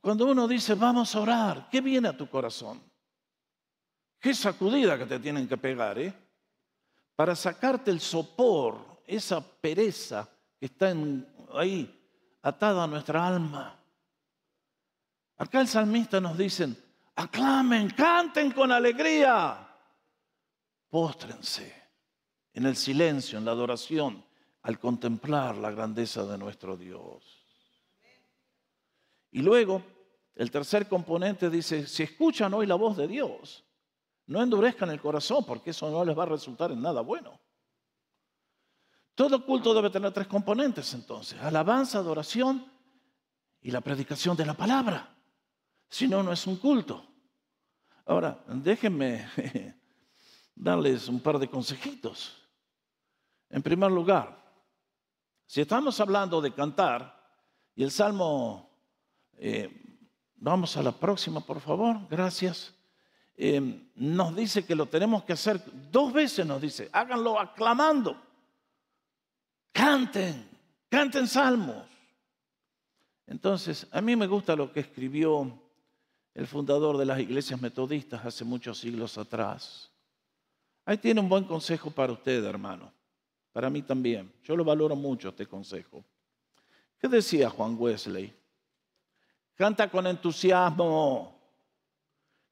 cuando 0.00 0.26
uno 0.26 0.48
dice 0.48 0.74
vamos 0.74 1.14
a 1.14 1.20
orar, 1.20 1.68
¿qué 1.70 1.80
viene 1.80 2.08
a 2.08 2.16
tu 2.16 2.28
corazón? 2.28 2.82
Qué 4.18 4.34
sacudida 4.34 4.98
que 4.98 5.06
te 5.06 5.20
tienen 5.20 5.46
que 5.46 5.56
pegar, 5.56 5.98
¿eh? 5.98 6.12
Para 7.14 7.36
sacarte 7.36 7.90
el 7.92 8.00
sopor, 8.00 9.02
esa 9.06 9.40
pereza 9.40 10.28
que 10.58 10.66
está 10.66 10.92
ahí 11.54 12.00
atada 12.42 12.84
a 12.84 12.86
nuestra 12.88 13.24
alma. 13.26 13.81
Acá 15.42 15.60
el 15.60 15.66
salmista 15.66 16.20
nos 16.20 16.38
dice, 16.38 16.68
aclamen, 17.16 17.90
canten 17.90 18.52
con 18.52 18.70
alegría 18.70 19.68
póstrense 20.88 21.74
en 22.52 22.64
el 22.64 22.76
silencio, 22.76 23.38
en 23.38 23.44
la 23.44 23.50
adoración, 23.50 24.24
al 24.62 24.78
contemplar 24.78 25.56
la 25.56 25.72
grandeza 25.72 26.24
de 26.26 26.38
nuestro 26.38 26.76
Dios. 26.76 27.44
Y 29.32 29.42
luego, 29.42 29.82
el 30.36 30.48
tercer 30.52 30.86
componente 30.86 31.50
dice, 31.50 31.88
si 31.88 32.04
escuchan 32.04 32.54
hoy 32.54 32.66
la 32.66 32.76
voz 32.76 32.96
de 32.96 33.08
Dios, 33.08 33.64
no 34.26 34.40
endurezcan 34.40 34.90
el 34.90 35.00
corazón 35.00 35.44
porque 35.44 35.70
eso 35.70 35.90
no 35.90 36.04
les 36.04 36.16
va 36.16 36.22
a 36.22 36.26
resultar 36.26 36.70
en 36.70 36.80
nada 36.80 37.00
bueno. 37.00 37.40
Todo 39.16 39.44
culto 39.44 39.74
debe 39.74 39.90
tener 39.90 40.12
tres 40.12 40.28
componentes 40.28 40.94
entonces, 40.94 41.40
alabanza, 41.42 41.98
adoración 41.98 42.64
y 43.60 43.72
la 43.72 43.80
predicación 43.80 44.36
de 44.36 44.46
la 44.46 44.54
palabra. 44.54 45.12
Si 45.92 46.08
no, 46.08 46.22
no 46.22 46.32
es 46.32 46.46
un 46.46 46.56
culto. 46.56 47.06
Ahora, 48.06 48.42
déjenme 48.46 49.28
darles 50.54 51.06
un 51.06 51.20
par 51.20 51.38
de 51.38 51.50
consejitos. 51.50 52.34
En 53.50 53.62
primer 53.62 53.92
lugar, 53.92 54.42
si 55.44 55.60
estamos 55.60 56.00
hablando 56.00 56.40
de 56.40 56.54
cantar, 56.54 57.14
y 57.76 57.82
el 57.82 57.90
Salmo, 57.90 58.70
eh, 59.36 59.68
vamos 60.36 60.78
a 60.78 60.82
la 60.82 60.92
próxima, 60.92 61.42
por 61.42 61.60
favor, 61.60 62.08
gracias, 62.08 62.74
eh, 63.36 63.90
nos 63.94 64.34
dice 64.34 64.64
que 64.64 64.74
lo 64.74 64.86
tenemos 64.86 65.24
que 65.24 65.34
hacer, 65.34 65.62
dos 65.90 66.10
veces 66.10 66.46
nos 66.46 66.62
dice, 66.62 66.88
háganlo 66.90 67.38
aclamando, 67.38 68.18
canten, 69.72 70.48
canten 70.88 71.28
salmos. 71.28 71.86
Entonces, 73.26 73.86
a 73.90 74.00
mí 74.00 74.16
me 74.16 74.26
gusta 74.26 74.56
lo 74.56 74.72
que 74.72 74.80
escribió 74.80 75.61
el 76.34 76.46
fundador 76.46 76.96
de 76.96 77.04
las 77.04 77.20
iglesias 77.20 77.60
metodistas 77.60 78.24
hace 78.24 78.44
muchos 78.44 78.78
siglos 78.78 79.18
atrás. 79.18 79.90
Ahí 80.84 80.98
tiene 80.98 81.20
un 81.20 81.28
buen 81.28 81.44
consejo 81.44 81.90
para 81.90 82.12
usted, 82.12 82.44
hermano. 82.44 82.92
Para 83.52 83.68
mí 83.68 83.82
también. 83.82 84.32
Yo 84.42 84.56
lo 84.56 84.64
valoro 84.64 84.96
mucho 84.96 85.28
este 85.28 85.46
consejo. 85.46 86.04
¿Qué 86.98 87.08
decía 87.08 87.50
Juan 87.50 87.76
Wesley? 87.78 88.32
Canta 89.54 89.90
con 89.90 90.06
entusiasmo. 90.06 91.38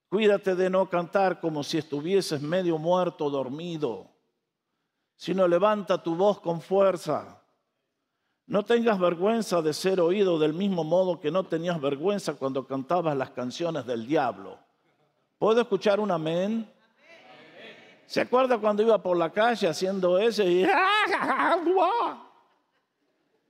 Cuídate 0.09 0.55
de 0.55 0.69
no 0.69 0.89
cantar 0.89 1.41
como 1.41 1.63
si 1.63 1.79
estuvieses 1.79 2.43
medio 2.43 2.77
muerto 2.77 3.27
o 3.27 3.31
dormido, 3.31 4.11
sino 5.17 5.47
levanta 5.47 6.03
tu 6.03 6.17
voz 6.17 6.41
con 6.41 6.61
fuerza. 6.61 7.40
No 8.51 8.65
tengas 8.65 8.99
vergüenza 8.99 9.63
de 9.63 9.73
ser 9.73 10.01
oído 10.01 10.37
del 10.37 10.53
mismo 10.53 10.83
modo 10.83 11.21
que 11.21 11.31
no 11.31 11.45
tenías 11.45 11.81
vergüenza 11.81 12.35
cuando 12.35 12.67
cantabas 12.67 13.17
las 13.17 13.31
canciones 13.31 13.87
del 13.87 14.09
diablo. 14.09 14.59
¿Puedo 15.39 15.61
escuchar 15.61 16.01
un 16.01 16.11
amén? 16.11 16.69
¿Se 18.07 18.21
acuerda 18.21 18.59
cuando 18.59 18.83
iba 18.83 19.01
por 19.01 19.17
la 19.17 19.31
calle 19.31 19.69
haciendo 19.69 20.19
eso 20.19 20.43
y, 20.43 20.67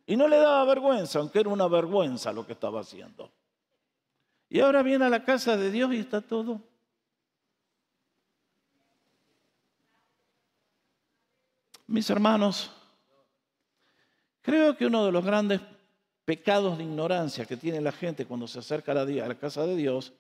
y 0.07 0.17
no 0.19 0.29
le 0.29 0.37
daba 0.37 0.67
vergüenza, 0.67 1.19
aunque 1.21 1.41
era 1.41 1.49
una 1.49 1.67
vergüenza 1.67 2.31
lo 2.31 2.45
que 2.45 2.53
estaba 2.53 2.81
haciendo? 2.81 3.33
Y 4.51 4.61
ahora 4.61 4.83
viene 4.83 5.07
a 5.07 5.09
la 5.09 5.25
casa 5.25 5.57
de 5.57 5.71
Dios 5.71 5.95
y 5.95 6.01
está 6.01 6.21
todo. 6.21 6.61
Mis 11.87 12.11
hermanos, 12.11 12.71
creo 14.43 14.77
que 14.77 14.87
uno 14.87 15.05
de 15.05 15.13
los 15.13 15.25
grandes 15.25 15.61
pecados 16.25 16.79
de 16.79 16.85
ignorancia 16.85 17.45
que 17.45 17.57
tiene 17.57 17.81
la 17.81 17.93
gente 17.93 18.27
cuando 18.27 18.47
se 18.47 18.59
acerca 18.59 18.93
a 18.93 19.05
la 19.05 19.35
casa 19.39 19.67
de 19.67 19.77
Dios 19.77 20.13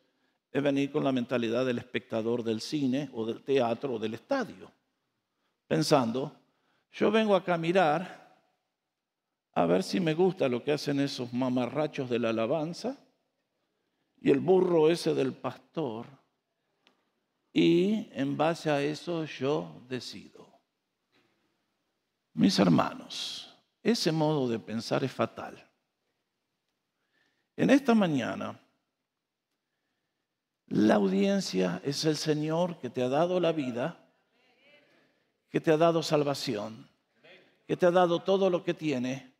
es 0.52 0.62
venir 0.62 0.90
con 0.90 1.04
la 1.04 1.12
mentalidad 1.12 1.64
del 1.64 1.78
espectador 1.78 2.42
del 2.42 2.60
cine 2.60 3.08
o 3.12 3.24
del 3.24 3.42
teatro 3.42 3.94
o 3.94 3.98
del 3.98 4.14
estadio, 4.14 4.70
pensando, 5.68 6.32
yo 6.92 7.10
vengo 7.10 7.36
acá 7.36 7.54
a 7.54 7.58
mirar 7.58 8.20
a 9.52 9.66
ver 9.66 9.82
si 9.82 10.00
me 10.00 10.14
gusta 10.14 10.48
lo 10.48 10.62
que 10.62 10.72
hacen 10.72 11.00
esos 11.00 11.32
mamarrachos 11.32 12.08
de 12.08 12.18
la 12.18 12.30
alabanza 12.30 12.96
y 14.20 14.30
el 14.30 14.40
burro 14.40 14.90
ese 14.90 15.14
del 15.14 15.32
pastor, 15.32 16.06
y 17.52 18.08
en 18.12 18.36
base 18.36 18.70
a 18.70 18.82
eso 18.82 19.24
yo 19.24 19.82
decido. 19.88 20.46
Mis 22.34 22.58
hermanos, 22.58 23.49
ese 23.82 24.12
modo 24.12 24.48
de 24.48 24.58
pensar 24.58 25.04
es 25.04 25.12
fatal. 25.12 25.66
En 27.56 27.70
esta 27.70 27.94
mañana 27.94 28.58
la 30.66 30.94
audiencia 30.94 31.80
es 31.84 32.04
el 32.04 32.16
Señor 32.16 32.78
que 32.78 32.90
te 32.90 33.02
ha 33.02 33.08
dado 33.08 33.40
la 33.40 33.52
vida, 33.52 33.98
que 35.48 35.60
te 35.60 35.72
ha 35.72 35.76
dado 35.76 36.02
salvación, 36.02 36.88
que 37.66 37.76
te 37.76 37.86
ha 37.86 37.90
dado 37.90 38.20
todo 38.20 38.48
lo 38.50 38.62
que 38.62 38.74
tiene 38.74 39.32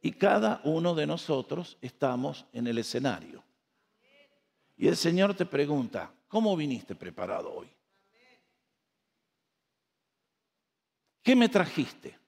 y 0.00 0.12
cada 0.12 0.60
uno 0.64 0.94
de 0.94 1.06
nosotros 1.06 1.78
estamos 1.80 2.46
en 2.52 2.66
el 2.66 2.78
escenario. 2.78 3.42
Y 4.76 4.88
el 4.88 4.96
Señor 4.96 5.34
te 5.34 5.46
pregunta, 5.46 6.12
¿cómo 6.28 6.56
viniste 6.56 6.94
preparado 6.94 7.54
hoy? 7.54 7.68
¿Qué 11.22 11.36
me 11.36 11.48
trajiste? 11.48 12.18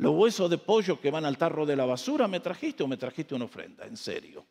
¿Los 0.00 0.14
huesos 0.14 0.48
de 0.48 0.56
pollo 0.56 0.98
que 0.98 1.10
van 1.10 1.26
al 1.26 1.36
tarro 1.36 1.66
de 1.66 1.76
la 1.76 1.84
basura 1.84 2.26
me 2.26 2.40
trajiste 2.40 2.82
o 2.82 2.88
me 2.88 2.96
trajiste 2.96 3.34
una 3.34 3.44
ofrenda? 3.44 3.84
En 3.84 3.98
serio. 3.98 4.46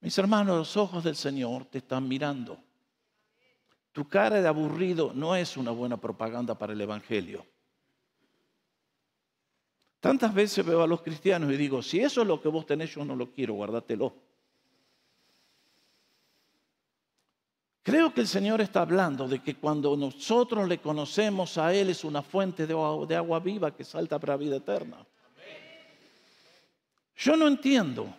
Mis 0.00 0.18
hermanos, 0.18 0.56
los 0.56 0.76
ojos 0.76 1.04
del 1.04 1.14
Señor 1.14 1.66
te 1.66 1.78
están 1.78 2.08
mirando. 2.08 2.58
Tu 3.92 4.08
cara 4.08 4.42
de 4.42 4.48
aburrido 4.48 5.12
no 5.14 5.36
es 5.36 5.56
una 5.56 5.70
buena 5.70 5.96
propaganda 5.96 6.58
para 6.58 6.72
el 6.72 6.80
Evangelio. 6.80 7.46
Tantas 10.00 10.34
veces 10.34 10.66
veo 10.66 10.82
a 10.82 10.86
los 10.88 11.00
cristianos 11.00 11.52
y 11.52 11.56
digo, 11.56 11.80
si 11.82 12.00
eso 12.00 12.22
es 12.22 12.26
lo 12.26 12.40
que 12.40 12.48
vos 12.48 12.66
tenés, 12.66 12.92
yo 12.92 13.04
no 13.04 13.14
lo 13.14 13.30
quiero, 13.30 13.54
guárdatelo. 13.54 14.12
Creo 17.88 18.12
que 18.12 18.20
el 18.20 18.28
Señor 18.28 18.60
está 18.60 18.82
hablando 18.82 19.26
de 19.26 19.38
que 19.38 19.54
cuando 19.54 19.96
nosotros 19.96 20.68
le 20.68 20.76
conocemos 20.76 21.56
a 21.56 21.72
Él 21.72 21.88
es 21.88 22.04
una 22.04 22.20
fuente 22.20 22.66
de 22.66 22.74
agua, 22.74 23.40
viva 23.40 23.74
que 23.74 23.82
salta 23.82 24.18
para 24.18 24.36
vida 24.36 24.56
eterna. 24.56 25.06
Yo 27.16 27.34
no 27.34 27.48
entiendo, 27.48 28.14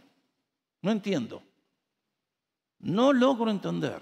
no 0.82 0.92
entiendo 0.92 1.44
no 2.80 3.14
logro 3.14 3.52
entender 3.52 4.02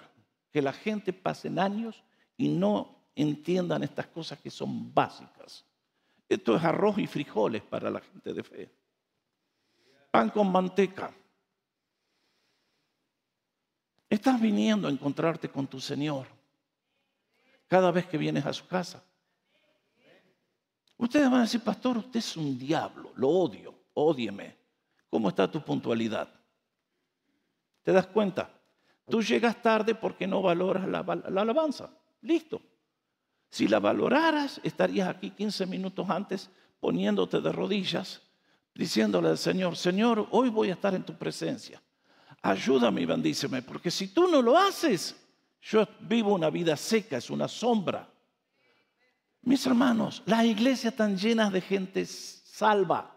que 0.52 0.62
la 0.62 0.74
gente 0.74 1.14
pase 1.14 1.50
años 1.60 2.04
y 2.38 2.48
no 2.48 3.10
entiendan 3.16 3.84
estas 3.84 4.08
cosas 4.08 4.40
que 4.40 4.52
son 4.52 4.94
básicas. 4.94 5.66
Esto 6.30 6.56
es 6.56 6.64
arroz 6.64 6.98
y 7.00 7.08
frijoles 7.08 7.64
para 7.64 7.90
la 7.90 8.00
gente 8.00 8.34
de 8.34 8.44
fe. 8.44 8.72
Pan 10.12 10.30
con 10.30 10.52
manteca. 10.52 11.14
Estás 14.18 14.42
viniendo 14.42 14.88
a 14.88 14.92
encontrarte 14.92 15.48
con 15.48 15.68
tu 15.68 15.80
Señor 15.80 16.26
cada 17.68 17.92
vez 17.92 18.08
que 18.08 18.18
vienes 18.18 18.44
a 18.48 18.52
su 18.52 18.66
casa. 18.66 19.04
Ustedes 20.98 21.30
van 21.30 21.42
a 21.42 21.44
decir, 21.44 21.62
pastor, 21.62 22.00
usted 22.00 22.18
es 22.18 22.36
un 22.36 22.58
diablo, 22.58 23.12
lo 23.16 23.30
odio, 23.30 23.76
ódieme. 23.94 24.58
¿Cómo 25.08 25.30
está 25.30 25.52
tu 25.52 25.64
puntualidad? 25.64 26.28
¿Te 27.84 27.92
das 27.92 28.08
cuenta? 28.08 28.50
Tú 29.08 29.22
llegas 29.22 29.62
tarde 29.62 29.94
porque 29.94 30.26
no 30.26 30.42
valoras 30.42 30.88
la, 30.88 31.02
alabanza. 31.02 31.92
Listo. 32.22 32.60
Si 33.52 33.68
la 33.68 33.80
valoraras, 33.80 34.60
estarías 34.64 35.10
aquí 35.10 35.30
15 35.30 35.68
minutos 35.68 36.10
antes 36.10 36.50
poniéndote 36.80 37.40
de 37.40 37.52
rodillas, 37.52 38.24
diciéndole 38.74 39.30
al 39.30 39.38
Señor, 39.38 39.78
Señor, 39.78 40.28
hoy 40.32 40.50
voy 40.50 40.72
a 40.72 40.74
estar 40.74 40.96
en 40.96 41.04
tu 41.04 41.14
presencia. 41.14 41.80
Ayúdame 42.42 43.02
y 43.02 43.06
bendíceme, 43.06 43.62
porque 43.62 43.92
si 43.92 44.10
tú 44.10 44.28
no 44.28 44.42
lo 44.42 44.58
haces, 44.58 45.16
yo 45.62 45.88
vivo 46.02 46.34
una 46.34 46.50
vida 46.50 46.78
seca, 46.78 47.18
es 47.18 47.30
una 47.30 47.48
sombra. 47.48 48.08
Mis 49.42 49.66
hermanos, 49.66 50.24
las 50.26 50.46
iglesias 50.46 50.94
están 50.94 51.18
llenas 51.18 51.52
de 51.52 51.62
gente 51.62 52.06
salva, 52.06 53.14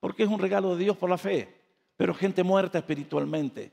porque 0.00 0.24
es 0.24 0.28
un 0.28 0.38
regalo 0.38 0.74
de 0.76 0.84
Dios 0.84 0.96
por 0.96 1.08
la 1.08 1.18
fe, 1.18 1.62
pero 1.96 2.14
gente 2.14 2.42
muerta 2.42 2.78
espiritualmente. 2.78 3.72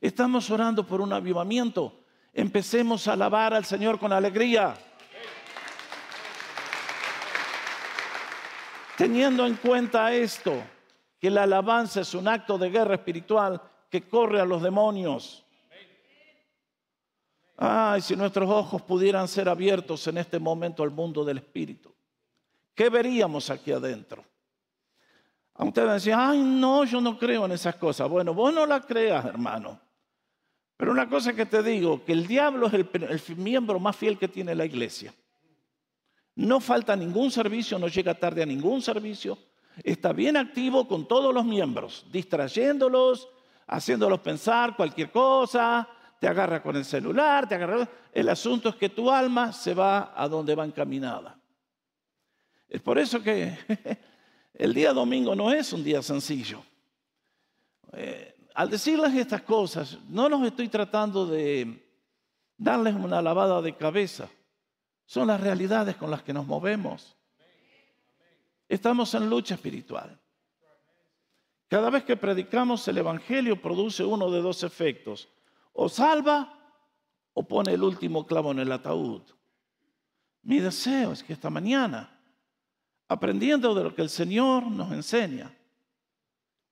Estamos 0.00 0.50
orando 0.50 0.86
por 0.86 1.00
un 1.00 1.12
avivamiento. 1.12 2.00
Empecemos 2.32 3.06
a 3.06 3.12
alabar 3.12 3.54
al 3.54 3.64
Señor 3.64 3.98
con 3.98 4.12
alegría. 4.12 4.74
Teniendo 8.96 9.46
en 9.46 9.54
cuenta 9.56 10.12
esto, 10.12 10.62
que 11.20 11.30
la 11.30 11.44
alabanza 11.44 12.00
es 12.00 12.14
un 12.14 12.26
acto 12.26 12.58
de 12.58 12.70
guerra 12.70 12.94
espiritual 12.94 13.62
que 13.92 14.08
corre 14.08 14.40
a 14.40 14.46
los 14.46 14.62
demonios. 14.62 15.44
Ay, 17.58 18.00
si 18.00 18.16
nuestros 18.16 18.48
ojos 18.48 18.80
pudieran 18.80 19.28
ser 19.28 19.50
abiertos 19.50 20.06
en 20.06 20.16
este 20.16 20.38
momento 20.38 20.82
al 20.82 20.90
mundo 20.90 21.22
del 21.26 21.36
espíritu, 21.36 21.94
¿qué 22.74 22.88
veríamos 22.88 23.50
aquí 23.50 23.70
adentro? 23.70 24.24
A 25.52 25.64
ustedes 25.66 25.92
decir, 25.92 26.14
ay, 26.16 26.40
no, 26.40 26.84
yo 26.84 27.02
no 27.02 27.18
creo 27.18 27.44
en 27.44 27.52
esas 27.52 27.76
cosas. 27.76 28.08
Bueno, 28.08 28.32
vos 28.32 28.54
no 28.54 28.64
la 28.64 28.80
creas, 28.80 29.26
hermano. 29.26 29.78
Pero 30.78 30.90
una 30.90 31.06
cosa 31.06 31.34
que 31.34 31.44
te 31.44 31.62
digo, 31.62 32.02
que 32.02 32.12
el 32.12 32.26
diablo 32.26 32.68
es 32.68 32.72
el, 32.72 33.36
miembro 33.36 33.78
más 33.78 33.94
fiel 33.94 34.16
que 34.16 34.26
tiene 34.26 34.54
la 34.54 34.64
iglesia. 34.64 35.12
No 36.34 36.60
falta 36.60 36.96
ningún 36.96 37.30
servicio, 37.30 37.78
no 37.78 37.88
llega 37.88 38.14
tarde 38.14 38.42
a 38.42 38.46
ningún 38.46 38.80
servicio. 38.80 39.36
Está 39.84 40.14
bien 40.14 40.38
activo 40.38 40.88
con 40.88 41.06
todos 41.06 41.34
los 41.34 41.44
miembros, 41.44 42.06
distrayéndolos, 42.10 43.28
haciéndolos 43.72 44.20
pensar 44.20 44.76
cualquier 44.76 45.10
cosa, 45.10 45.88
te 46.20 46.28
agarra 46.28 46.62
con 46.62 46.76
el 46.76 46.84
celular, 46.84 47.48
te 47.48 47.54
agarra... 47.54 47.88
El 48.12 48.28
asunto 48.28 48.68
es 48.68 48.76
que 48.76 48.90
tu 48.90 49.10
alma 49.10 49.52
se 49.52 49.72
va 49.72 50.12
a 50.14 50.28
donde 50.28 50.54
va 50.54 50.66
encaminada. 50.66 51.38
Es 52.68 52.80
por 52.82 52.98
eso 52.98 53.22
que 53.22 53.58
el 54.54 54.74
día 54.74 54.92
domingo 54.92 55.34
no 55.34 55.50
es 55.50 55.72
un 55.72 55.82
día 55.82 56.02
sencillo. 56.02 56.62
Eh, 57.92 58.36
al 58.54 58.68
decirles 58.68 59.14
estas 59.14 59.42
cosas, 59.42 59.98
no 60.08 60.28
los 60.28 60.42
estoy 60.42 60.68
tratando 60.68 61.26
de 61.26 61.82
darles 62.58 62.94
una 62.94 63.22
lavada 63.22 63.62
de 63.62 63.74
cabeza. 63.74 64.28
Son 65.06 65.26
las 65.26 65.40
realidades 65.40 65.96
con 65.96 66.10
las 66.10 66.22
que 66.22 66.34
nos 66.34 66.46
movemos. 66.46 67.16
Estamos 68.68 69.14
en 69.14 69.30
lucha 69.30 69.54
espiritual. 69.54 70.21
Cada 71.72 71.88
vez 71.88 72.04
que 72.04 72.18
predicamos 72.18 72.86
el 72.86 72.98
Evangelio 72.98 73.56
produce 73.58 74.04
uno 74.04 74.30
de 74.30 74.42
dos 74.42 74.62
efectos. 74.62 75.30
O 75.72 75.88
salva 75.88 76.52
o 77.32 77.48
pone 77.48 77.72
el 77.72 77.82
último 77.82 78.26
clavo 78.26 78.50
en 78.52 78.58
el 78.58 78.70
ataúd. 78.72 79.22
Mi 80.42 80.60
deseo 80.60 81.12
es 81.12 81.22
que 81.22 81.32
esta 81.32 81.48
mañana, 81.48 82.20
aprendiendo 83.08 83.74
de 83.74 83.84
lo 83.84 83.94
que 83.94 84.02
el 84.02 84.10
Señor 84.10 84.70
nos 84.70 84.92
enseña, 84.92 85.50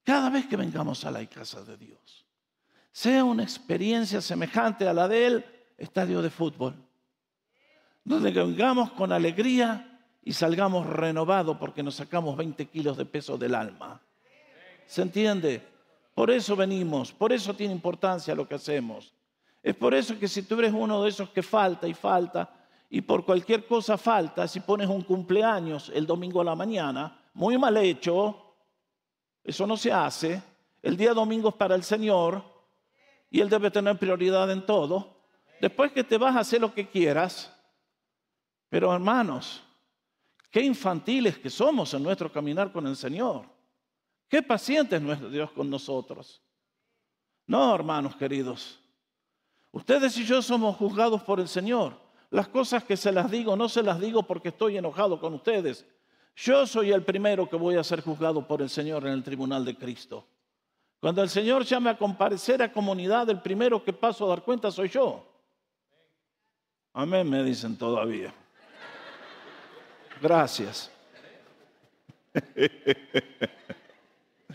cada 0.04 0.28
vez 0.28 0.46
que 0.46 0.58
vengamos 0.58 1.02
a 1.06 1.10
la 1.10 1.24
casa 1.24 1.64
de 1.64 1.78
Dios, 1.78 2.26
sea 2.92 3.24
una 3.24 3.42
experiencia 3.42 4.20
semejante 4.20 4.86
a 4.86 4.92
la 4.92 5.08
del 5.08 5.42
estadio 5.78 6.20
de 6.20 6.28
fútbol, 6.28 6.74
donde 8.04 8.30
vengamos 8.32 8.92
con 8.92 9.12
alegría 9.12 9.98
y 10.22 10.34
salgamos 10.34 10.86
renovados 10.86 11.56
porque 11.56 11.82
nos 11.82 11.94
sacamos 11.94 12.36
20 12.36 12.66
kilos 12.66 12.98
de 12.98 13.06
peso 13.06 13.38
del 13.38 13.54
alma. 13.54 14.02
¿Se 14.90 15.03
entiende? 15.03 15.62
Por 16.16 16.33
eso 16.33 16.57
venimos, 16.57 17.12
por 17.12 17.33
eso 17.33 17.55
tiene 17.55 17.72
importancia 17.72 18.35
lo 18.35 18.48
que 18.48 18.57
hacemos. 18.57 19.14
Es 19.62 19.76
por 19.76 19.94
eso 19.94 20.18
que 20.18 20.26
si 20.26 20.42
tú 20.42 20.59
eres 20.59 20.72
uno 20.72 21.05
de 21.05 21.11
esos 21.11 21.31
que 21.31 21.44
falta 21.44 21.87
y 21.87 21.94
falta, 21.94 22.53
y 22.88 23.00
por 23.00 23.24
cualquier 23.24 23.68
cosa 23.68 23.96
falta, 23.96 24.48
si 24.48 24.59
pones 24.59 24.88
un 24.88 25.03
cumpleaños 25.03 25.92
el 25.94 26.09
domingo 26.09 26.40
a 26.40 26.44
la 26.44 26.57
mañana, 26.57 27.22
muy 27.35 27.57
mal 27.57 27.76
hecho, 27.76 28.57
eso 29.44 29.64
no 29.64 29.76
se 29.76 29.92
hace. 29.92 30.42
El 30.83 30.96
día 30.96 31.14
domingo 31.14 31.50
es 31.50 31.55
para 31.55 31.76
el 31.76 31.85
Señor 31.85 32.42
y 33.31 33.40
Él 33.40 33.48
debe 33.48 33.70
tener 33.70 33.96
prioridad 33.96 34.50
en 34.50 34.66
todo. 34.66 35.18
Después 35.61 35.92
que 35.92 36.03
te 36.03 36.18
vas 36.18 36.35
a 36.35 36.40
hacer 36.40 36.61
lo 36.61 36.74
que 36.74 36.88
quieras. 36.88 37.57
Pero 38.68 38.92
hermanos, 38.92 39.62
qué 40.50 40.62
infantiles 40.62 41.38
que 41.38 41.48
somos 41.48 41.94
en 41.94 42.03
nuestro 42.03 42.33
caminar 42.33 42.72
con 42.72 42.88
el 42.88 42.96
Señor. 42.96 43.49
Qué 44.30 44.42
paciente 44.44 44.94
es 44.94 45.02
nuestro 45.02 45.28
Dios 45.28 45.50
con 45.50 45.68
nosotros. 45.68 46.40
No, 47.48 47.74
hermanos 47.74 48.14
queridos. 48.14 48.78
Ustedes 49.72 50.16
y 50.18 50.24
yo 50.24 50.40
somos 50.40 50.76
juzgados 50.76 51.20
por 51.24 51.40
el 51.40 51.48
Señor. 51.48 51.98
Las 52.30 52.46
cosas 52.46 52.84
que 52.84 52.96
se 52.96 53.10
las 53.10 53.28
digo 53.28 53.56
no 53.56 53.68
se 53.68 53.82
las 53.82 53.98
digo 54.00 54.22
porque 54.22 54.50
estoy 54.50 54.78
enojado 54.78 55.18
con 55.18 55.34
ustedes, 55.34 55.84
yo 56.36 56.64
soy 56.64 56.92
el 56.92 57.02
primero 57.02 57.48
que 57.48 57.56
voy 57.56 57.74
a 57.74 57.82
ser 57.82 58.02
juzgado 58.02 58.46
por 58.46 58.62
el 58.62 58.70
Señor 58.70 59.04
en 59.04 59.14
el 59.14 59.24
tribunal 59.24 59.64
de 59.64 59.76
Cristo. 59.76 60.24
Cuando 61.00 61.24
el 61.24 61.28
Señor 61.28 61.64
llame 61.64 61.90
a 61.90 61.98
comparecer 61.98 62.62
a 62.62 62.72
comunidad, 62.72 63.28
el 63.30 63.42
primero 63.42 63.82
que 63.82 63.92
paso 63.92 64.26
a 64.26 64.28
dar 64.28 64.42
cuenta 64.44 64.70
soy 64.70 64.90
yo. 64.90 65.26
Amén, 66.92 67.28
me 67.28 67.42
dicen 67.42 67.76
todavía. 67.76 68.32
Gracias. 70.22 70.88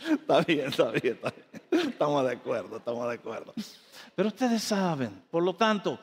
Está 0.09 0.41
bien, 0.41 0.67
está 0.67 0.91
bien, 0.91 1.13
está 1.13 1.31
bien. 1.31 1.89
Estamos 1.89 2.25
de 2.25 2.33
acuerdo, 2.33 2.77
estamos 2.77 3.07
de 3.07 3.13
acuerdo. 3.15 3.53
Pero 4.15 4.29
ustedes 4.29 4.63
saben, 4.63 5.23
por 5.29 5.43
lo 5.43 5.55
tanto, 5.55 5.99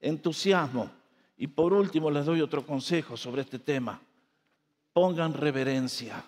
entusiasmo. 0.00 0.90
Y 1.36 1.46
por 1.48 1.72
último 1.72 2.10
les 2.10 2.26
doy 2.26 2.40
otro 2.40 2.64
consejo 2.64 3.16
sobre 3.16 3.42
este 3.42 3.58
tema 3.58 4.00
pongan 4.94 5.34
reverencia. 5.34 6.24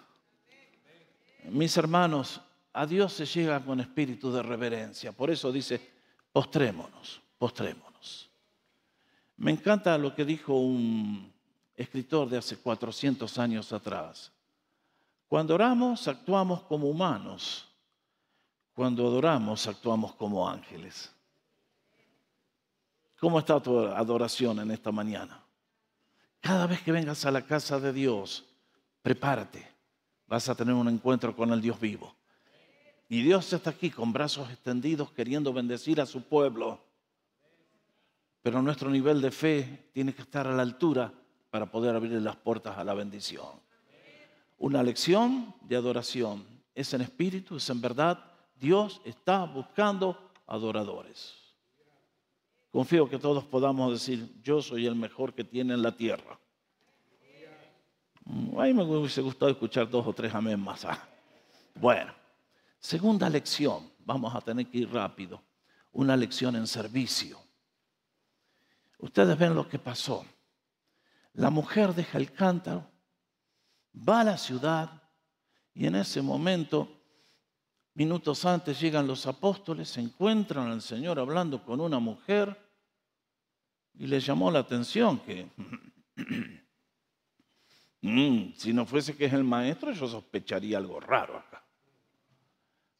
Mis 1.44 1.76
hermanos, 1.76 2.40
a 2.72 2.84
Dios 2.84 3.12
se 3.12 3.24
llega 3.24 3.64
con 3.64 3.80
espíritu 3.80 4.30
de 4.32 4.42
reverencia. 4.42 5.12
Por 5.12 5.30
eso 5.30 5.50
dice, 5.52 5.80
postrémonos, 6.32 7.22
postrémonos. 7.38 8.28
Me 9.38 9.52
encanta 9.52 9.96
lo 9.96 10.14
que 10.14 10.24
dijo 10.24 10.54
un 10.54 11.32
escritor 11.76 12.28
de 12.28 12.38
hace 12.38 12.56
400 12.56 13.38
años 13.38 13.72
atrás. 13.72 14.32
Cuando 15.28 15.54
oramos, 15.54 16.06
actuamos 16.06 16.62
como 16.62 16.88
humanos. 16.88 17.66
Cuando 18.74 19.06
adoramos, 19.06 19.66
actuamos 19.66 20.14
como 20.14 20.48
ángeles. 20.48 21.12
¿Cómo 23.18 23.38
está 23.38 23.58
tu 23.60 23.78
adoración 23.78 24.60
en 24.60 24.70
esta 24.70 24.92
mañana? 24.92 25.42
Cada 26.40 26.66
vez 26.66 26.82
que 26.82 26.92
vengas 26.92 27.24
a 27.24 27.30
la 27.30 27.42
casa 27.42 27.80
de 27.80 27.92
Dios, 27.92 28.44
prepárate, 29.02 29.66
vas 30.26 30.48
a 30.48 30.54
tener 30.54 30.74
un 30.74 30.88
encuentro 30.88 31.34
con 31.34 31.50
el 31.52 31.60
Dios 31.60 31.80
vivo. 31.80 32.14
Y 33.08 33.22
Dios 33.22 33.52
está 33.52 33.70
aquí 33.70 33.90
con 33.90 34.12
brazos 34.12 34.50
extendidos 34.50 35.10
queriendo 35.12 35.52
bendecir 35.52 36.00
a 36.00 36.06
su 36.06 36.22
pueblo. 36.22 36.80
Pero 38.42 38.62
nuestro 38.62 38.90
nivel 38.90 39.20
de 39.20 39.30
fe 39.30 39.90
tiene 39.92 40.14
que 40.14 40.22
estar 40.22 40.46
a 40.46 40.52
la 40.52 40.62
altura 40.62 41.12
para 41.50 41.66
poder 41.66 41.96
abrir 41.96 42.20
las 42.20 42.36
puertas 42.36 42.76
a 42.76 42.84
la 42.84 42.94
bendición. 42.94 43.65
Una 44.58 44.82
lección 44.82 45.54
de 45.62 45.76
adoración 45.76 46.44
es 46.74 46.92
en 46.94 47.02
espíritu, 47.02 47.56
es 47.56 47.68
en 47.70 47.80
verdad. 47.80 48.18
Dios 48.54 49.00
está 49.04 49.44
buscando 49.44 50.32
adoradores. 50.46 51.34
Confío 52.70 53.08
que 53.08 53.18
todos 53.18 53.44
podamos 53.44 53.92
decir, 53.92 54.34
yo 54.42 54.60
soy 54.60 54.86
el 54.86 54.94
mejor 54.94 55.34
que 55.34 55.44
tiene 55.44 55.74
en 55.74 55.82
la 55.82 55.92
tierra. 55.92 56.38
Mm, 58.24 58.58
a 58.58 58.64
mí 58.64 58.74
me 58.74 58.82
hubiese 58.82 59.22
gustado 59.22 59.50
escuchar 59.50 59.88
dos 59.88 60.06
o 60.06 60.12
tres 60.12 60.34
amén 60.34 60.60
más. 60.60 60.84
Ah. 60.84 61.08
Bueno, 61.74 62.12
segunda 62.78 63.30
lección, 63.30 63.90
vamos 64.04 64.34
a 64.34 64.40
tener 64.40 64.66
que 64.66 64.78
ir 64.78 64.92
rápido. 64.92 65.42
Una 65.92 66.16
lección 66.16 66.56
en 66.56 66.66
servicio. 66.66 67.38
Ustedes 68.98 69.38
ven 69.38 69.54
lo 69.54 69.68
que 69.68 69.78
pasó. 69.78 70.24
La 71.34 71.50
mujer 71.50 71.94
deja 71.94 72.18
el 72.18 72.32
cántaro, 72.32 72.90
va 73.96 74.20
a 74.20 74.24
la 74.24 74.38
ciudad 74.38 75.02
y 75.74 75.86
en 75.86 75.96
ese 75.96 76.22
momento, 76.22 76.88
minutos 77.94 78.44
antes, 78.44 78.80
llegan 78.80 79.06
los 79.06 79.26
apóstoles, 79.26 79.88
se 79.88 80.00
encuentran 80.00 80.68
al 80.70 80.82
Señor 80.82 81.18
hablando 81.18 81.62
con 81.64 81.80
una 81.80 81.98
mujer 81.98 82.56
y 83.94 84.06
le 84.06 84.20
llamó 84.20 84.50
la 84.50 84.60
atención 84.60 85.18
que 85.20 85.50
mm, 88.02 88.52
si 88.54 88.72
no 88.72 88.86
fuese 88.86 89.16
que 89.16 89.26
es 89.26 89.32
el 89.32 89.44
maestro, 89.44 89.92
yo 89.92 90.06
sospecharía 90.06 90.78
algo 90.78 91.00
raro 91.00 91.38
acá. 91.38 91.62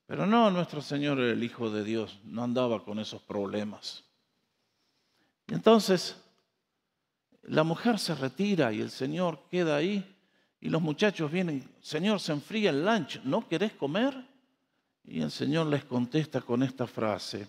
Pero 0.06 0.24
no, 0.24 0.50
nuestro 0.50 0.80
Señor 0.80 1.18
el 1.20 1.42
Hijo 1.42 1.70
de 1.70 1.82
Dios, 1.82 2.20
no 2.24 2.44
andaba 2.44 2.84
con 2.84 2.98
esos 2.98 3.22
problemas. 3.22 4.04
Y 5.48 5.54
entonces 5.54 6.22
la 7.42 7.64
mujer 7.64 7.98
se 7.98 8.14
retira 8.14 8.72
y 8.72 8.80
el 8.80 8.90
Señor 8.90 9.48
queda 9.48 9.76
ahí 9.76 10.15
y 10.60 10.68
los 10.68 10.82
muchachos 10.82 11.30
vienen, 11.30 11.68
Señor, 11.80 12.20
se 12.20 12.32
enfría 12.32 12.70
el 12.70 12.84
lunch, 12.84 13.20
¿no 13.24 13.46
querés 13.46 13.72
comer? 13.72 14.14
Y 15.04 15.20
el 15.20 15.30
Señor 15.30 15.66
les 15.66 15.84
contesta 15.84 16.40
con 16.40 16.62
esta 16.62 16.86
frase, 16.86 17.46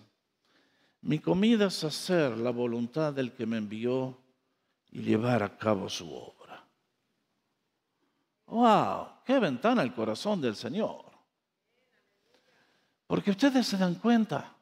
mi 1.02 1.18
comida 1.18 1.66
es 1.66 1.84
hacer 1.84 2.36
la 2.38 2.50
voluntad 2.50 3.12
del 3.12 3.32
que 3.32 3.46
me 3.46 3.56
envió 3.56 4.18
y 4.90 5.02
llevar 5.02 5.42
a 5.42 5.56
cabo 5.56 5.88
su 5.88 6.12
obra. 6.12 6.64
¡Wow! 8.46 9.08
¡Qué 9.24 9.38
ventana 9.38 9.82
el 9.82 9.94
corazón 9.94 10.40
del 10.40 10.56
Señor! 10.56 11.04
Porque 13.06 13.30
ustedes 13.30 13.66
se 13.66 13.78
dan 13.78 13.94
cuenta, 13.94 14.54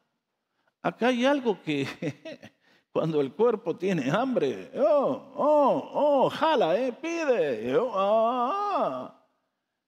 acá 0.81 1.07
hay 1.07 1.25
algo 1.25 1.61
que 1.61 1.87
cuando 2.97 3.21
el 3.21 3.31
cuerpo 3.31 3.75
tiene 3.75 4.09
hambre, 4.09 4.71
oh, 4.75 5.31
oh, 5.35 5.91
oh, 5.93 6.29
jala, 6.31 6.75
eh, 6.79 6.91
pide. 6.91 7.77
Oh, 7.77 7.91
ah. 7.95 9.23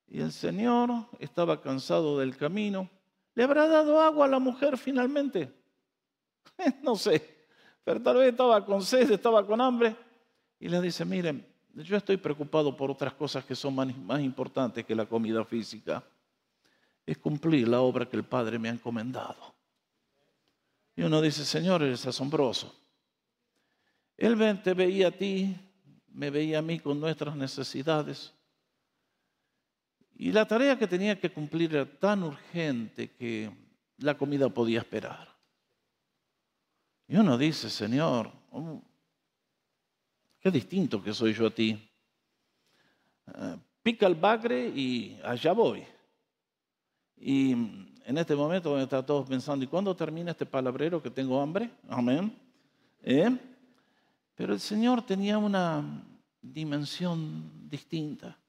Y 0.08 0.22
el 0.22 0.32
Señor 0.32 0.92
estaba 1.18 1.60
cansado 1.60 2.20
del 2.20 2.38
camino. 2.38 2.88
¿Le 3.34 3.44
habrá 3.46 3.68
dado 3.68 4.00
agua 4.00 4.26
a 4.26 4.30
la 4.30 4.38
mujer 4.38 4.78
finalmente? 4.78 5.52
no 6.84 6.96
sé, 6.96 7.48
pero 7.84 8.00
tal 8.00 8.18
vez 8.18 8.30
estaba 8.30 8.64
con 8.64 8.84
sed, 8.84 9.10
estaba 9.10 9.44
con 9.44 9.60
hambre. 9.60 9.96
Y 10.60 10.70
le 10.70 10.80
dice, 10.80 11.04
miren, 11.04 11.44
yo 11.74 11.98
estoy 11.98 12.18
preocupado 12.18 12.78
por 12.78 12.92
otras 12.92 13.16
cosas 13.16 13.44
que 13.44 13.56
son 13.56 13.74
más 14.06 14.22
importantes 14.22 14.86
que 14.86 14.94
la 14.94 15.08
comida 15.08 15.44
física 15.44 16.04
es 17.08 17.18
cumplir 17.18 17.68
la 17.70 17.82
obra 17.82 18.08
que 18.08 18.18
el 18.18 18.24
Padre 18.24 18.60
me 18.60 18.70
ha 18.70 18.74
encomendado. 18.74 19.56
Y 20.96 21.02
uno 21.02 21.20
dice, 21.24 21.44
Señor, 21.44 21.82
eres 21.82 22.06
asombroso. 22.06 22.76
Él 24.20 24.62
te 24.62 24.74
veía 24.74 25.08
a 25.08 25.12
ti, 25.12 25.56
me 26.10 26.30
veía 26.30 26.60
a 26.60 26.62
mí 26.62 26.78
con 26.78 27.00
nuestras 27.00 27.38
necesidades. 27.38 28.34
Y 30.14 30.34
la 30.34 30.46
tarea 30.46 30.78
que 30.78 30.88
tenía 30.88 31.18
que 31.18 31.32
cumplir 31.32 31.74
era 31.74 31.86
tan 31.86 32.24
urgente 32.24 33.12
que 33.12 33.50
la 33.98 34.18
comida 34.18 34.50
podía 34.50 34.80
esperar. 34.80 35.30
Y 37.08 37.16
uno 37.16 37.38
dice, 37.38 37.70
Señor, 37.70 38.30
qué 40.42 40.52
distinto 40.52 41.02
que 41.02 41.14
soy 41.14 41.34
yo 41.34 41.48
a 41.48 41.52
ti. 41.52 41.90
Eh, 43.34 43.56
pica 43.82 44.06
el 44.06 44.16
bagre 44.16 44.68
y 44.68 45.18
allá 45.24 45.54
voy. 45.54 45.86
Y 47.16 47.54
en 47.54 48.18
este 48.18 48.36
momento 48.36 48.78
están 48.78 49.06
todos 49.06 49.30
pensando, 49.30 49.64
¿y 49.64 49.68
cuándo 49.70 49.96
termina 49.96 50.32
este 50.32 50.46
palabrero 50.46 51.02
que 51.02 51.10
tengo 51.10 51.42
hambre? 51.42 51.72
Amén. 51.88 52.38
¿Eh? 53.02 53.38
Pero 54.40 54.54
el 54.54 54.62
Señor 54.62 55.02
tenía 55.02 55.38
una 55.38 55.84
dimensión 56.42 57.70
distinta. 57.70 58.40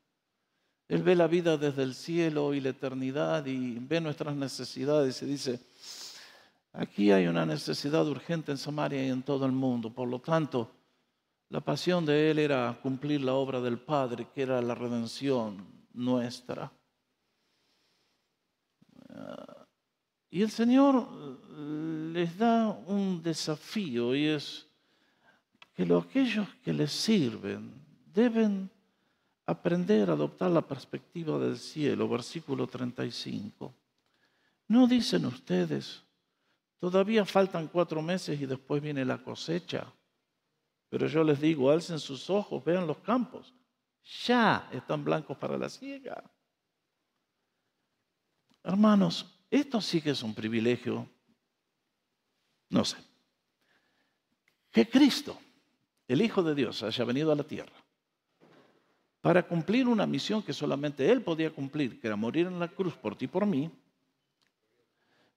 Él 0.87 1.03
ve 1.03 1.17
la 1.17 1.27
vida 1.27 1.57
desde 1.57 1.83
el 1.83 1.97
cielo 1.97 2.55
y 2.55 2.61
la 2.61 2.69
eternidad 2.69 3.45
y 3.47 3.77
ve 3.81 4.01
nuestras 4.01 4.37
necesidades 4.37 5.21
y 5.21 5.27
dice, 5.27 5.61
aquí 6.73 7.11
hay 7.11 7.27
una 7.27 7.45
necesidad 7.45 8.07
urgente 8.07 8.53
en 8.53 8.59
Samaria 8.59 9.05
y 9.05 9.11
en 9.11 9.25
todo 9.25 9.45
el 9.45 9.51
mundo. 9.51 9.93
Por 9.93 10.07
lo 10.07 10.21
tanto, 10.21 10.71
la 11.49 11.61
pasión 11.61 12.07
de 12.07 12.31
Él 12.31 12.39
era 12.39 12.79
cumplir 12.81 13.23
la 13.23 13.35
obra 13.35 13.61
del 13.61 13.81
Padre, 13.81 14.29
que 14.33 14.43
era 14.43 14.63
la 14.63 14.77
redención 14.77 15.67
nuestra. 15.93 16.71
Y 20.31 20.41
el 20.41 20.53
Señor 20.53 21.09
les 22.13 22.39
da 22.39 22.69
un 22.87 23.21
desafío 23.21 24.15
y 24.15 24.27
es 24.27 24.70
que 25.87 25.95
aquellos 25.95 26.47
que 26.63 26.73
les 26.73 26.93
sirven 26.93 27.73
deben 28.13 28.69
aprender 29.47 30.11
a 30.11 30.13
adoptar 30.13 30.51
la 30.51 30.61
perspectiva 30.61 31.39
del 31.39 31.57
cielo, 31.59 32.07
versículo 32.07 32.67
35. 32.67 33.73
¿No 34.69 34.87
dicen 34.87 35.25
ustedes, 35.25 36.03
todavía 36.79 37.25
faltan 37.25 37.67
cuatro 37.67 38.03
meses 38.03 38.39
y 38.39 38.45
después 38.45 38.83
viene 38.83 39.07
la 39.07 39.23
cosecha? 39.23 39.91
Pero 40.91 41.07
yo 41.07 41.25
les 41.25 41.41
digo, 41.41 41.71
alcen 41.71 41.99
sus 41.99 42.29
ojos, 42.29 42.63
vean 42.63 42.87
los 42.87 42.99
campos, 42.99 43.55
ya 44.27 44.69
están 44.73 45.03
blancos 45.03 45.39
para 45.39 45.57
la 45.57 45.71
siega. 45.71 46.23
Hermanos, 48.63 49.25
esto 49.51 49.81
sí 49.81 50.03
que 50.03 50.11
es 50.11 50.23
un 50.23 50.35
privilegio, 50.35 51.09
no 52.69 52.85
sé, 52.85 52.99
que 54.71 54.89
Cristo, 54.89 55.39
el 56.13 56.23
Hijo 56.23 56.43
de 56.43 56.55
Dios, 56.55 56.83
haya 56.83 57.05
venido 57.05 57.31
a 57.31 57.37
la 57.37 57.45
tierra 57.45 57.73
para 59.21 59.43
cumplir 59.43 59.87
una 59.87 60.07
misión 60.07 60.43
que 60.43 60.53
solamente 60.53 61.11
Él 61.11 61.23
podía 61.23 61.51
cumplir, 61.51 62.01
que 62.01 62.07
era 62.07 62.17
morir 62.17 62.47
en 62.47 62.59
la 62.59 62.69
cruz 62.69 62.95
por 62.95 63.17
ti 63.17 63.27
y 63.27 63.29
por 63.29 63.45
mí, 63.45 63.71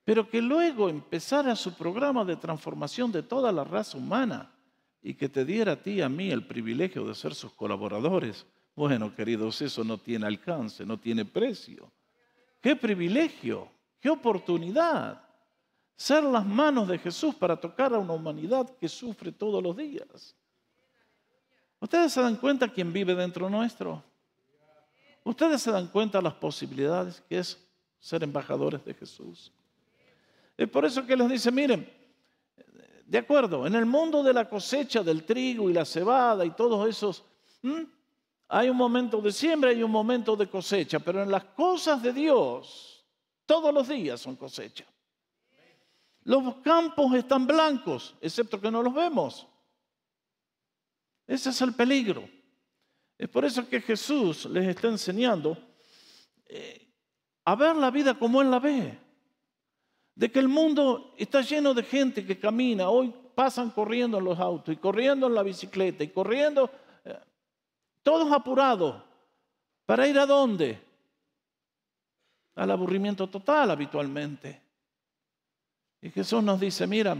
pero 0.06 0.30
que 0.30 0.42
luego 0.42 0.90
empezara 0.90 1.56
su 1.56 1.74
programa 1.74 2.26
de 2.26 2.36
transformación 2.36 3.12
de 3.12 3.24
toda 3.24 3.52
la 3.52 3.64
raza 3.64 3.98
humana 3.98 4.52
y 5.02 5.14
que 5.14 5.30
te 5.30 5.46
diera 5.46 5.74
a 5.74 5.76
ti 5.82 5.92
y 5.92 6.02
a 6.02 6.10
mí 6.10 6.32
el 6.32 6.46
privilegio 6.46 7.06
de 7.06 7.16
ser 7.16 7.36
sus 7.36 7.54
colaboradores. 7.54 8.46
Bueno, 8.76 9.14
queridos, 9.16 9.62
eso 9.62 9.84
no 9.84 9.98
tiene 9.98 10.26
alcance, 10.26 10.86
no 10.86 10.98
tiene 10.98 11.26
precio. 11.26 11.92
Qué 12.62 12.76
privilegio, 12.76 13.70
qué 14.00 14.10
oportunidad 14.10 15.22
ser 15.96 16.24
las 16.24 16.46
manos 16.46 16.88
de 16.88 16.98
Jesús 16.98 17.36
para 17.36 17.58
tocar 17.58 17.94
a 17.94 18.00
una 18.00 18.14
humanidad 18.14 18.70
que 18.78 18.90
sufre 18.90 19.32
todos 19.32 19.62
los 19.62 19.76
días. 19.76 20.36
¿Ustedes 21.84 22.13
se 22.13 22.22
dan 22.22 22.38
cuenta 22.38 22.69
quién 22.69 22.93
vive 22.93 23.13
dentro 23.13 23.50
nuestro? 23.50 24.02
¿Ustedes 25.22 25.62
se 25.62 25.69
dan 25.69 25.88
cuenta 25.88 26.22
las 26.22 26.34
posibilidades 26.34 27.22
que 27.28 27.39
es 27.39 27.62
ser 28.00 28.24
embajadores 28.24 28.86
de 28.86 28.93
Jesús? 28.93 29.52
Es 30.56 30.69
por 30.69 30.86
eso 30.86 31.06
que 31.06 31.17
les 31.17 31.28
dice, 31.28 31.52
miren, 31.52 31.91
de 33.06 33.17
acuerdo, 33.17 33.67
en 33.67 33.76
el 33.76 33.86
mundo 33.86 34.24
de 34.24 34.32
la 34.32 34.48
cosecha 34.48 35.04
del 35.04 35.26
trigo 35.26 35.69
y 35.69 35.74
la 35.74 35.84
cebada 35.84 36.46
y 36.46 36.52
todos 36.52 36.88
esos, 36.88 37.22
hay 38.48 38.69
un 38.69 38.77
momento 38.77 39.19
de 39.19 39.34
siembra 39.34 39.73
y 39.73 39.84
un 39.84 39.92
momento 39.92 40.38
de 40.38 40.48
cosecha, 40.48 41.00
pero 41.00 41.21
en 41.21 41.29
las 41.29 41.44
cosas 41.44 42.02
de 42.02 42.13
Dios, 42.13 43.06
todos 43.46 43.73
los 43.73 43.90
días 43.90 44.21
son 44.21 44.38
cosecha. 44.38 44.86
Los 46.23 46.56
campos 46.63 47.13
están 47.13 47.46
blancos, 47.46 48.15
excepto 48.21 48.62
que 48.62 48.71
no 48.71 48.81
los 48.81 48.94
vemos. 48.94 49.48
Ese 51.28 51.50
es 51.50 51.62
el 51.62 51.74
peligro. 51.74 52.28
Es 53.17 53.30
por 53.30 53.46
eso 53.46 53.67
que 53.67 53.82
Jesús 53.82 54.46
les 54.46 54.67
está 54.67 54.88
enseñando 54.88 55.58
eh, 56.46 56.90
a 57.46 57.56
ver 57.56 57.76
la 57.76 57.92
vida 57.92 58.17
como 58.17 58.42
Él 58.42 58.52
la 58.52 58.60
ve. 58.60 58.98
De 60.15 60.32
que 60.32 60.40
el 60.40 60.48
mundo 60.48 61.13
está 61.17 61.42
lleno 61.42 61.74
de 61.74 61.84
gente 61.84 62.26
que 62.26 62.40
camina, 62.40 62.90
hoy 62.90 63.13
pasan 63.34 63.71
corriendo 63.71 64.17
en 64.19 64.26
los 64.26 64.40
autos 64.40 64.74
y 64.74 64.78
corriendo 64.78 65.28
en 65.28 65.34
la 65.34 65.44
bicicleta 65.44 66.04
y 66.04 66.10
corriendo 66.10 66.69
todos 68.04 68.32
apurados. 68.32 69.02
¿Para 69.86 70.08
ir 70.08 70.19
a 70.19 70.26
dónde? 70.26 70.80
Al 72.56 72.69
aburrimiento 72.69 73.28
total 73.28 73.71
habitualmente. 73.71 74.62
Y 76.02 76.12
Jesús 76.12 76.44
nos 76.44 76.60
dice, 76.60 76.86
mira, 76.86 77.17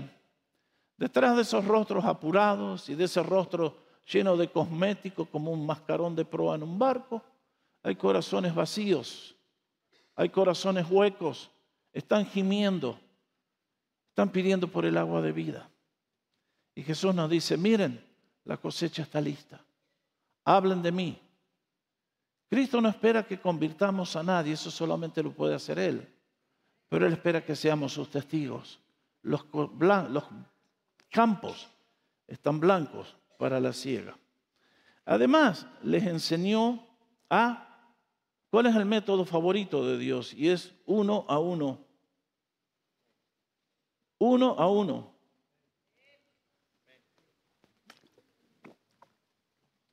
detrás 0.98 1.36
de 1.36 1.42
esos 1.42 1.66
rostros 1.66 2.06
apurados 2.06 2.90
y 2.90 2.96
de 2.96 3.06
ese 3.06 3.24
rostro 3.24 3.83
lleno 4.06 4.38
de 4.38 4.50
cosméticos 4.50 5.28
como 5.30 5.52
un 5.52 5.66
mascarón 5.66 6.16
de 6.16 6.26
proa 6.26 6.56
en 6.56 6.64
un 6.64 6.78
barco, 6.78 7.24
hay 7.82 7.96
corazones 7.96 8.54
vacíos, 8.54 9.36
hay 10.16 10.30
corazones 10.30 10.86
huecos, 10.90 11.50
están 11.92 12.26
gimiendo, 12.26 13.00
están 14.10 14.30
pidiendo 14.30 14.68
por 14.68 14.86
el 14.86 14.98
agua 14.98 15.22
de 15.22 15.32
vida. 15.32 15.70
Y 16.76 16.84
Jesús 16.84 17.14
nos 17.14 17.30
dice, 17.30 17.58
miren, 17.58 18.04
la 18.46 18.58
cosecha 18.58 19.04
está 19.04 19.22
lista 19.22 19.64
hablen 20.46 20.82
de 20.82 20.92
mí. 20.92 21.20
Cristo 22.50 22.80
no 22.82 22.90
espera 22.90 23.26
que 23.26 23.40
convirtamos 23.40 24.16
a 24.16 24.24
nadie, 24.24 24.54
eso 24.54 24.70
solamente 24.70 25.24
lo 25.24 25.32
puede 25.32 25.56
hacer 25.56 25.80
Él. 25.80 26.08
Pero 26.90 27.08
Él 27.08 27.14
espera 27.14 27.44
que 27.44 27.56
seamos 27.56 27.94
sus 27.94 28.10
testigos. 28.10 28.80
Los, 29.22 29.46
los 29.52 30.24
campos 31.10 31.68
están 32.28 32.60
blancos 32.60 33.16
para 33.38 33.60
la 33.60 33.74
ciega. 33.74 34.18
Además, 35.06 35.68
les 35.82 36.06
enseñó 36.06 36.88
a 37.30 37.68
cuál 38.50 38.68
es 38.68 38.76
el 38.76 38.86
método 38.86 39.26
favorito 39.26 39.86
de 39.88 39.98
Dios 39.98 40.34
y 40.34 40.50
es 40.50 40.74
uno 40.86 41.26
a 41.28 41.40
uno. 41.40 41.80
Uno 44.20 44.56
a 44.58 44.70
uno. 44.70 45.14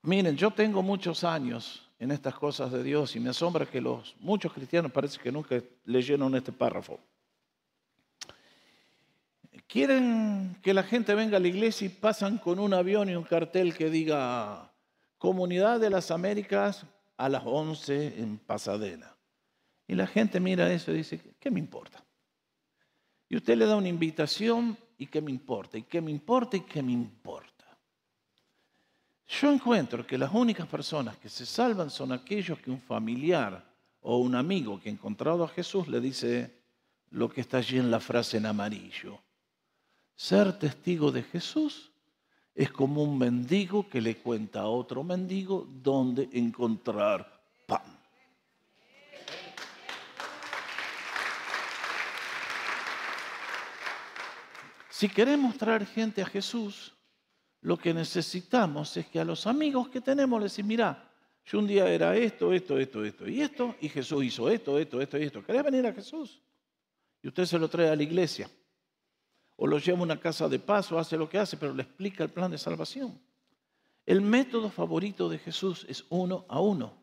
Miren, 0.02 0.36
yo 0.36 0.50
tengo 0.50 0.82
muchos 0.82 1.24
años 1.24 1.86
en 1.98 2.10
estas 2.10 2.34
cosas 2.34 2.72
de 2.72 2.82
Dios 2.82 3.14
y 3.16 3.20
me 3.20 3.30
asombra 3.30 3.66
que 3.66 3.80
los 3.80 4.16
muchos 4.20 4.52
cristianos 4.52 4.90
parece 4.90 5.20
que 5.20 5.30
nunca 5.30 5.62
leyeron 5.84 6.34
este 6.34 6.52
párrafo. 6.52 6.98
Quieren 9.66 10.56
que 10.62 10.74
la 10.74 10.82
gente 10.82 11.14
venga 11.14 11.36
a 11.36 11.40
la 11.40 11.48
iglesia 11.48 11.86
y 11.86 11.90
pasan 11.90 12.38
con 12.38 12.58
un 12.58 12.74
avión 12.74 13.08
y 13.08 13.14
un 13.14 13.24
cartel 13.24 13.76
que 13.76 13.90
diga 13.90 14.72
Comunidad 15.18 15.80
de 15.80 15.90
las 15.90 16.10
Américas 16.10 16.86
a 17.16 17.28
las 17.28 17.42
11 17.44 18.20
en 18.20 18.38
Pasadena. 18.38 19.14
Y 19.86 19.94
la 19.94 20.06
gente 20.06 20.40
mira 20.40 20.72
eso 20.72 20.92
y 20.92 20.98
dice, 20.98 21.20
¿qué 21.38 21.50
me 21.50 21.60
importa? 21.60 22.02
Y 23.28 23.36
usted 23.36 23.56
le 23.56 23.66
da 23.66 23.76
una 23.76 23.88
invitación 23.88 24.76
y 24.96 25.06
¿qué 25.06 25.20
me 25.20 25.30
importa? 25.30 25.78
¿Y 25.78 25.82
qué 25.82 26.00
me 26.00 26.10
importa? 26.10 26.56
¿Y 26.56 26.62
qué 26.62 26.82
me 26.82 26.92
importa? 26.92 27.50
Yo 29.28 29.52
encuentro 29.52 30.06
que 30.06 30.18
las 30.18 30.32
únicas 30.32 30.66
personas 30.66 31.16
que 31.18 31.28
se 31.28 31.46
salvan 31.46 31.90
son 31.90 32.12
aquellos 32.12 32.58
que 32.58 32.70
un 32.70 32.80
familiar 32.80 33.64
o 34.00 34.18
un 34.18 34.34
amigo 34.34 34.80
que 34.80 34.88
ha 34.88 34.92
encontrado 34.92 35.44
a 35.44 35.48
Jesús 35.48 35.86
le 35.86 36.00
dice 36.00 36.52
lo 37.10 37.28
que 37.28 37.40
está 37.40 37.58
allí 37.58 37.78
en 37.78 37.90
la 37.90 38.00
frase 38.00 38.38
en 38.38 38.46
amarillo. 38.46 39.20
Ser 40.20 40.52
testigo 40.58 41.10
de 41.10 41.22
Jesús 41.22 41.90
es 42.54 42.70
como 42.70 43.02
un 43.02 43.16
mendigo 43.16 43.88
que 43.88 44.02
le 44.02 44.18
cuenta 44.18 44.60
a 44.60 44.66
otro 44.66 45.02
mendigo 45.02 45.66
dónde 45.66 46.28
encontrar 46.34 47.40
pan. 47.66 47.98
Si 54.90 55.08
queremos 55.08 55.56
traer 55.56 55.86
gente 55.86 56.20
a 56.20 56.26
Jesús, 56.26 56.92
lo 57.62 57.78
que 57.78 57.94
necesitamos 57.94 58.94
es 58.98 59.06
que 59.06 59.20
a 59.20 59.24
los 59.24 59.46
amigos 59.46 59.88
que 59.88 60.02
tenemos 60.02 60.38
les 60.42 60.52
decimos, 60.52 60.68
mira, 60.68 61.10
yo 61.46 61.60
un 61.60 61.66
día 61.66 61.88
era 61.88 62.14
esto, 62.14 62.52
esto, 62.52 62.78
esto, 62.78 63.02
esto 63.02 63.26
y 63.26 63.40
esto, 63.40 63.74
y 63.80 63.88
Jesús 63.88 64.22
hizo 64.22 64.50
esto, 64.50 64.78
esto, 64.78 65.00
esto 65.00 65.16
y 65.16 65.22
esto. 65.22 65.42
¿Querés 65.42 65.64
venir 65.64 65.86
a 65.86 65.94
Jesús? 65.94 66.42
Y 67.22 67.28
usted 67.28 67.46
se 67.46 67.58
lo 67.58 67.70
trae 67.70 67.88
a 67.88 67.96
la 67.96 68.02
iglesia. 68.02 68.50
O 69.62 69.66
lo 69.66 69.78
lleva 69.78 69.98
a 69.98 70.02
una 70.02 70.18
casa 70.18 70.48
de 70.48 70.58
paso, 70.58 70.98
hace 70.98 71.18
lo 71.18 71.28
que 71.28 71.36
hace, 71.36 71.58
pero 71.58 71.74
le 71.74 71.82
explica 71.82 72.24
el 72.24 72.30
plan 72.30 72.50
de 72.50 72.56
salvación. 72.56 73.20
El 74.06 74.22
método 74.22 74.70
favorito 74.70 75.28
de 75.28 75.36
Jesús 75.36 75.84
es 75.86 76.06
uno 76.08 76.46
a 76.48 76.60
uno. 76.60 76.94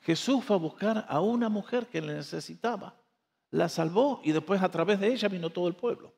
Jesús 0.00 0.44
fue 0.44 0.56
a 0.56 0.58
buscar 0.58 1.06
a 1.08 1.20
una 1.22 1.48
mujer 1.48 1.86
que 1.86 2.02
le 2.02 2.12
necesitaba, 2.12 2.94
la 3.50 3.70
salvó 3.70 4.20
y 4.22 4.32
después 4.32 4.60
a 4.60 4.70
través 4.70 5.00
de 5.00 5.14
ella 5.14 5.28
vino 5.28 5.48
todo 5.48 5.66
el 5.66 5.74
pueblo. 5.74 6.12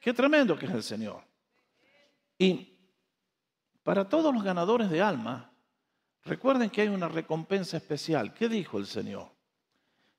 Qué 0.00 0.12
tremendo 0.12 0.58
que 0.58 0.66
es 0.66 0.72
el 0.72 0.82
Señor. 0.82 1.22
Y 2.36 2.76
para 3.84 4.08
todos 4.08 4.34
los 4.34 4.42
ganadores 4.42 4.90
de 4.90 5.02
alma, 5.02 5.52
recuerden 6.24 6.68
que 6.70 6.80
hay 6.80 6.88
una 6.88 7.08
recompensa 7.08 7.76
especial. 7.76 8.34
¿Qué 8.34 8.48
dijo 8.48 8.78
el 8.78 8.88
Señor? 8.88 9.30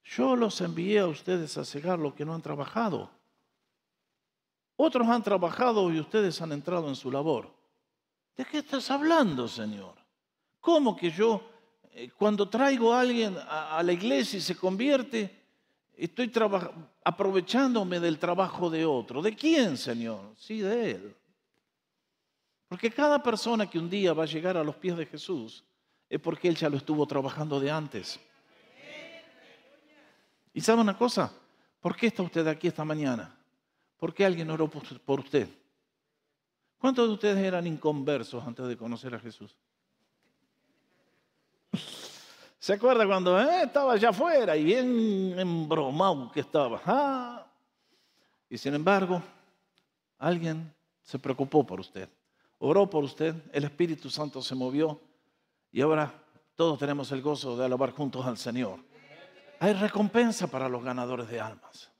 Yo 0.05 0.37
los 0.37 0.61
envié 0.61 0.99
a 0.99 1.07
ustedes 1.07 1.57
a 1.57 1.65
cegar 1.65 1.99
lo 1.99 2.15
que 2.15 2.23
no 2.23 2.33
han 2.33 2.41
trabajado. 2.41 3.16
Otros 4.77 5.07
han 5.07 5.23
trabajado 5.23 5.91
y 5.91 5.99
ustedes 5.99 6.39
han 6.41 6.51
entrado 6.51 6.87
en 6.87 6.95
su 6.95 7.11
labor. 7.11 7.51
¿De 8.35 8.45
qué 8.45 8.59
estás 8.59 8.89
hablando, 8.91 9.47
Señor? 9.47 9.95
¿Cómo 10.61 10.95
que 10.95 11.09
yo, 11.09 11.41
eh, 11.91 12.11
cuando 12.15 12.47
traigo 12.47 12.93
a 12.93 13.01
alguien 13.01 13.35
a, 13.49 13.81
la 13.81 13.91
iglesia 13.91 14.37
y 14.37 14.41
se 14.41 14.55
convierte, 14.55 15.35
estoy 15.95 16.31
aprovechándome 17.03 17.99
del 17.99 18.19
trabajo 18.19 18.69
de 18.69 18.85
otro? 18.85 19.23
¿De 19.23 19.35
quién, 19.35 19.77
Señor? 19.77 20.35
Sí, 20.37 20.59
de 20.59 20.91
Él. 20.91 21.15
Porque 22.67 22.91
cada 22.91 23.23
persona 23.23 23.67
que 23.67 23.79
un 23.79 23.89
día 23.89 24.13
va 24.13 24.23
a 24.23 24.27
llegar 24.27 24.57
a 24.57 24.63
los 24.63 24.75
pies 24.75 24.95
de 24.95 25.07
Jesús 25.07 25.63
es 26.07 26.19
porque 26.19 26.49
Él 26.49 26.55
ya 26.55 26.69
lo 26.69 26.77
estuvo 26.77 27.07
trabajando 27.07 27.59
de 27.59 27.71
antes. 27.71 28.19
¿Y 30.53 30.61
sabe 30.61 30.81
una 30.81 30.95
cosa? 30.95 31.31
¿Por 31.79 31.95
qué 31.95 32.07
está 32.07 32.21
usted 32.21 32.45
aquí 32.47 32.67
esta 32.67 32.85
mañana? 32.85 33.36
¿Por 33.97 34.13
qué 34.13 34.25
alguien 34.25 34.49
oró 34.49 34.69
por 34.69 35.19
usted? 35.19 35.49
¿Cuántos 36.77 37.07
de 37.07 37.13
ustedes 37.13 37.37
eran 37.37 37.65
inconversos 37.65 38.45
antes 38.45 38.67
de 38.67 38.77
conocer 38.77 39.15
a 39.15 39.19
Jesús? 39.19 39.55
¿Se 42.59 42.73
acuerda 42.73 43.05
cuando 43.05 43.39
eh, 43.39 43.63
estaba 43.63 43.93
allá 43.93 44.09
afuera 44.09 44.55
y 44.55 44.63
bien 44.63 45.37
embromado 45.37 46.31
que 46.31 46.41
estaba? 46.41 46.81
Ah. 46.85 47.45
Y 48.49 48.57
sin 48.57 48.73
embargo, 48.73 49.21
alguien 50.19 50.73
se 51.01 51.17
preocupó 51.19 51.65
por 51.65 51.79
usted 51.79 52.09
oró 52.59 52.89
por 52.89 53.03
usted, 53.03 53.35
el 53.51 53.63
Espíritu 53.63 54.09
Santo 54.09 54.41
se 54.41 54.55
movió 54.55 54.99
y 55.71 55.81
ahora 55.81 56.13
todos 56.55 56.79
tenemos 56.79 57.11
el 57.11 57.21
gozo 57.21 57.55
de 57.55 57.65
alabar 57.65 57.91
juntos 57.91 58.25
al 58.25 58.37
Señor. 58.37 58.79
Hay 59.59 59.73
recompensa 59.73 60.47
para 60.47 60.69
los 60.69 60.83
ganadores 60.83 61.27
de 61.27 61.39
almas. 61.39 61.91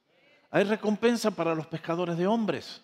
Hay 0.50 0.64
recompensa 0.64 1.32
para 1.32 1.54
los 1.54 1.68
pescadores 1.68 2.18
de 2.18 2.28
hombres. 2.28 2.84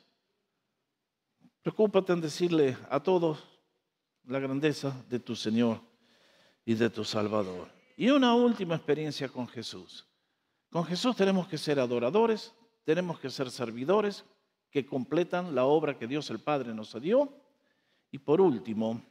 Preocúpate 1.61 2.11
en 2.11 2.21
decirle 2.21 2.77
a 2.89 2.99
todos 3.01 3.43
la 4.25 4.39
grandeza 4.39 4.95
de 5.09 5.19
tu 5.19 5.35
Señor 5.35 5.81
y 6.65 6.73
de 6.73 6.89
tu 6.89 7.05
Salvador. 7.05 7.69
Y 7.95 8.09
una 8.09 8.35
última 8.35 8.75
experiencia 8.75 9.29
con 9.29 9.47
Jesús. 9.47 10.05
Con 10.69 10.83
Jesús 10.85 11.15
tenemos 11.15 11.47
que 11.47 11.57
ser 11.57 11.79
adoradores, 11.79 12.53
tenemos 12.83 13.19
que 13.19 13.29
ser 13.29 13.49
servidores 13.49 14.25
que 14.71 14.85
completan 14.85 15.53
la 15.53 15.65
obra 15.65 15.97
que 15.97 16.07
Dios 16.07 16.29
el 16.31 16.39
Padre 16.39 16.73
nos 16.73 16.99
dio 16.99 17.31
y 18.11 18.17
por 18.17 18.41
último, 18.41 19.01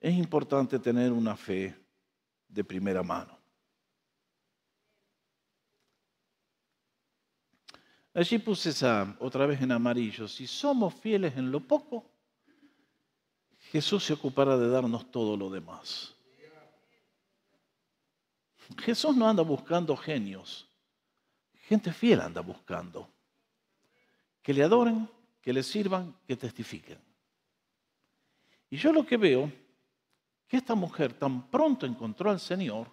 es 0.00 0.14
importante 0.14 0.78
tener 0.78 1.12
una 1.12 1.36
fe 1.36 1.74
de 2.48 2.64
primera 2.64 3.02
mano. 3.02 3.37
Allí 8.18 8.40
puse 8.40 8.70
esa 8.70 9.16
otra 9.20 9.46
vez 9.46 9.62
en 9.62 9.70
amarillo. 9.70 10.26
Si 10.26 10.48
somos 10.48 10.92
fieles 10.92 11.36
en 11.36 11.52
lo 11.52 11.60
poco, 11.60 12.10
Jesús 13.70 14.02
se 14.02 14.12
ocupará 14.12 14.58
de 14.58 14.68
darnos 14.68 15.08
todo 15.12 15.36
lo 15.36 15.48
demás. 15.48 16.16
Jesús 18.78 19.14
no 19.16 19.28
anda 19.28 19.44
buscando 19.44 19.96
genios. 19.96 20.68
Gente 21.68 21.92
fiel 21.92 22.20
anda 22.20 22.40
buscando. 22.40 23.08
Que 24.42 24.52
le 24.52 24.64
adoren, 24.64 25.08
que 25.40 25.52
le 25.52 25.62
sirvan, 25.62 26.12
que 26.26 26.34
testifiquen. 26.34 26.98
Y 28.68 28.78
yo 28.78 28.92
lo 28.92 29.06
que 29.06 29.16
veo, 29.16 29.52
que 30.48 30.56
esta 30.56 30.74
mujer 30.74 31.12
tan 31.12 31.48
pronto 31.48 31.86
encontró 31.86 32.32
al 32.32 32.40
Señor, 32.40 32.88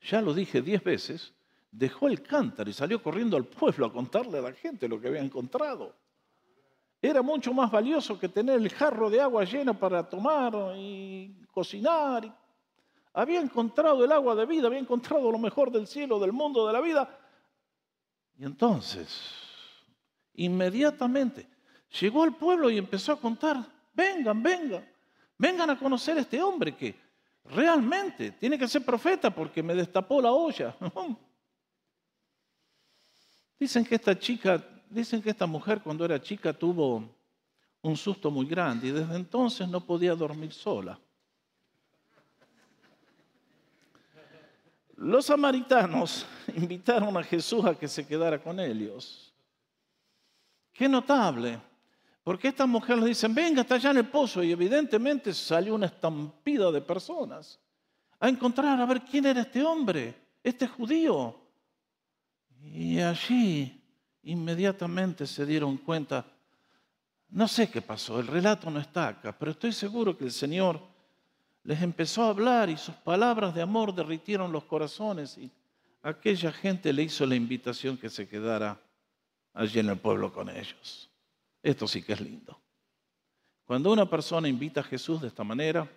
ya 0.00 0.20
lo 0.20 0.34
dije 0.34 0.60
diez 0.60 0.82
veces, 0.82 1.35
dejó 1.76 2.08
el 2.08 2.22
cántaro 2.22 2.70
y 2.70 2.72
salió 2.72 3.02
corriendo 3.02 3.36
al 3.36 3.44
pueblo 3.44 3.86
a 3.86 3.92
contarle 3.92 4.38
a 4.38 4.42
la 4.42 4.52
gente 4.52 4.88
lo 4.88 4.98
que 4.98 5.08
había 5.08 5.20
encontrado. 5.20 5.94
Era 7.02 7.20
mucho 7.20 7.52
más 7.52 7.70
valioso 7.70 8.18
que 8.18 8.28
tener 8.28 8.56
el 8.56 8.70
jarro 8.70 9.10
de 9.10 9.20
agua 9.20 9.44
lleno 9.44 9.78
para 9.78 10.08
tomar 10.08 10.54
y 10.76 11.44
cocinar. 11.52 12.34
Había 13.12 13.40
encontrado 13.40 14.04
el 14.04 14.10
agua 14.10 14.34
de 14.34 14.46
vida, 14.46 14.66
había 14.66 14.78
encontrado 14.78 15.30
lo 15.30 15.38
mejor 15.38 15.70
del 15.70 15.86
cielo, 15.86 16.18
del 16.18 16.32
mundo, 16.32 16.66
de 16.66 16.72
la 16.72 16.80
vida. 16.80 17.18
Y 18.38 18.44
entonces, 18.44 19.32
inmediatamente, 20.34 21.46
llegó 22.00 22.22
al 22.22 22.34
pueblo 22.36 22.70
y 22.70 22.78
empezó 22.78 23.12
a 23.12 23.20
contar, 23.20 23.58
vengan, 23.92 24.42
vengan. 24.42 24.96
Vengan 25.38 25.68
a 25.68 25.78
conocer 25.78 26.16
a 26.16 26.20
este 26.20 26.42
hombre 26.42 26.74
que 26.74 26.94
realmente 27.44 28.30
tiene 28.32 28.58
que 28.58 28.66
ser 28.66 28.82
profeta 28.82 29.28
porque 29.28 29.62
me 29.62 29.74
destapó 29.74 30.22
la 30.22 30.32
olla. 30.32 30.74
Dicen 33.58 33.84
que 33.84 33.94
esta 33.94 34.18
chica, 34.18 34.62
dicen 34.90 35.22
que 35.22 35.30
esta 35.30 35.46
mujer 35.46 35.80
cuando 35.82 36.04
era 36.04 36.20
chica 36.20 36.52
tuvo 36.52 37.08
un 37.82 37.96
susto 37.96 38.30
muy 38.30 38.46
grande 38.46 38.88
y 38.88 38.90
desde 38.90 39.14
entonces 39.14 39.68
no 39.68 39.80
podía 39.80 40.14
dormir 40.14 40.52
sola. 40.52 40.98
Los 44.96 45.26
samaritanos 45.26 46.26
invitaron 46.56 47.16
a 47.16 47.22
Jesús 47.22 47.64
a 47.64 47.74
que 47.74 47.86
se 47.86 48.06
quedara 48.06 48.42
con 48.42 48.58
ellos. 48.58 49.32
Qué 50.72 50.88
notable. 50.88 51.60
Porque 52.22 52.48
esta 52.48 52.66
mujer 52.66 52.98
le 52.98 53.06
dicen, 53.06 53.34
venga, 53.34 53.60
está 53.60 53.76
allá 53.76 53.92
en 53.92 53.98
el 53.98 54.08
pozo. 54.08 54.42
Y 54.42 54.50
evidentemente 54.50 55.32
salió 55.32 55.74
una 55.74 55.86
estampida 55.86 56.72
de 56.72 56.80
personas 56.80 57.60
a 58.18 58.28
encontrar, 58.28 58.80
a 58.80 58.86
ver 58.86 59.02
quién 59.02 59.26
era 59.26 59.42
este 59.42 59.62
hombre, 59.62 60.14
este 60.42 60.66
judío. 60.66 61.45
Y 62.72 63.00
allí 63.00 63.80
inmediatamente 64.22 65.26
se 65.26 65.46
dieron 65.46 65.76
cuenta, 65.76 66.26
No 67.28 67.48
sé 67.48 67.68
qué 67.70 67.82
pasó, 67.82 68.20
el 68.20 68.26
relato 68.26 68.70
no 68.70 68.78
está 68.78 69.08
acá, 69.08 69.36
pero 69.36 69.50
estoy 69.50 69.72
seguro 69.72 70.16
que 70.16 70.24
el 70.24 70.32
Señor 70.32 70.80
les 71.64 71.82
empezó 71.82 72.22
a 72.22 72.30
hablar 72.30 72.70
y 72.70 72.76
sus 72.76 72.94
palabras 72.94 73.54
de 73.54 73.62
amor 73.62 73.92
derritieron 73.92 74.52
los 74.52 74.64
corazones 74.64 75.36
y 75.36 75.50
aquella 76.02 76.52
gente 76.52 76.92
le 76.92 77.02
hizo 77.02 77.26
la 77.26 77.34
invitación 77.34 77.96
que 77.96 78.08
se 78.08 78.28
quedara 78.28 78.80
allí 79.52 79.80
en 79.80 79.88
el 79.88 79.98
pueblo 79.98 80.32
con 80.32 80.48
ellos. 80.48 81.10
Esto 81.62 81.88
sí 81.88 82.02
que 82.02 82.12
es 82.12 82.20
lindo. 82.20 82.60
Cuando 83.64 83.90
una 83.90 84.08
persona 84.08 84.48
invita 84.48 84.80
a 84.80 84.84
Jesús 84.84 85.20
de 85.20 85.26
esta 85.26 85.42
manera, 85.42 85.90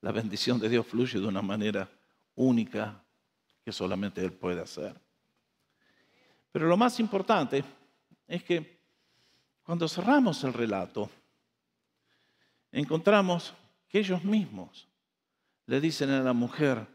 la 0.00 0.10
bendición 0.10 0.58
de 0.58 0.68
Dios 0.68 0.84
fluye 0.84 1.20
de 1.20 1.26
una 1.26 1.42
manera 1.42 1.88
única 2.34 3.00
que 3.64 3.70
solamente 3.70 4.24
Él 4.24 4.32
puede 4.32 4.60
hacer. 4.60 5.05
Pero 6.56 6.68
lo 6.68 6.78
más 6.78 6.98
importante 7.00 7.62
es 8.26 8.42
que 8.42 8.80
cuando 9.62 9.86
cerramos 9.86 10.42
el 10.42 10.54
relato, 10.54 11.10
encontramos 12.72 13.52
que 13.86 13.98
ellos 13.98 14.24
mismos 14.24 14.88
le 15.66 15.82
dicen 15.82 16.08
a 16.08 16.22
la 16.22 16.32
mujer, 16.32 16.86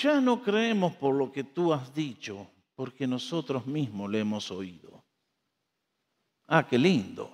ya 0.00 0.22
no 0.22 0.42
creemos 0.42 0.96
por 0.96 1.14
lo 1.14 1.30
que 1.30 1.44
tú 1.44 1.70
has 1.74 1.94
dicho, 1.94 2.50
porque 2.74 3.06
nosotros 3.06 3.66
mismos 3.66 4.10
le 4.10 4.20
hemos 4.20 4.50
oído. 4.50 5.04
Ah, 6.46 6.66
qué 6.66 6.78
lindo. 6.78 7.30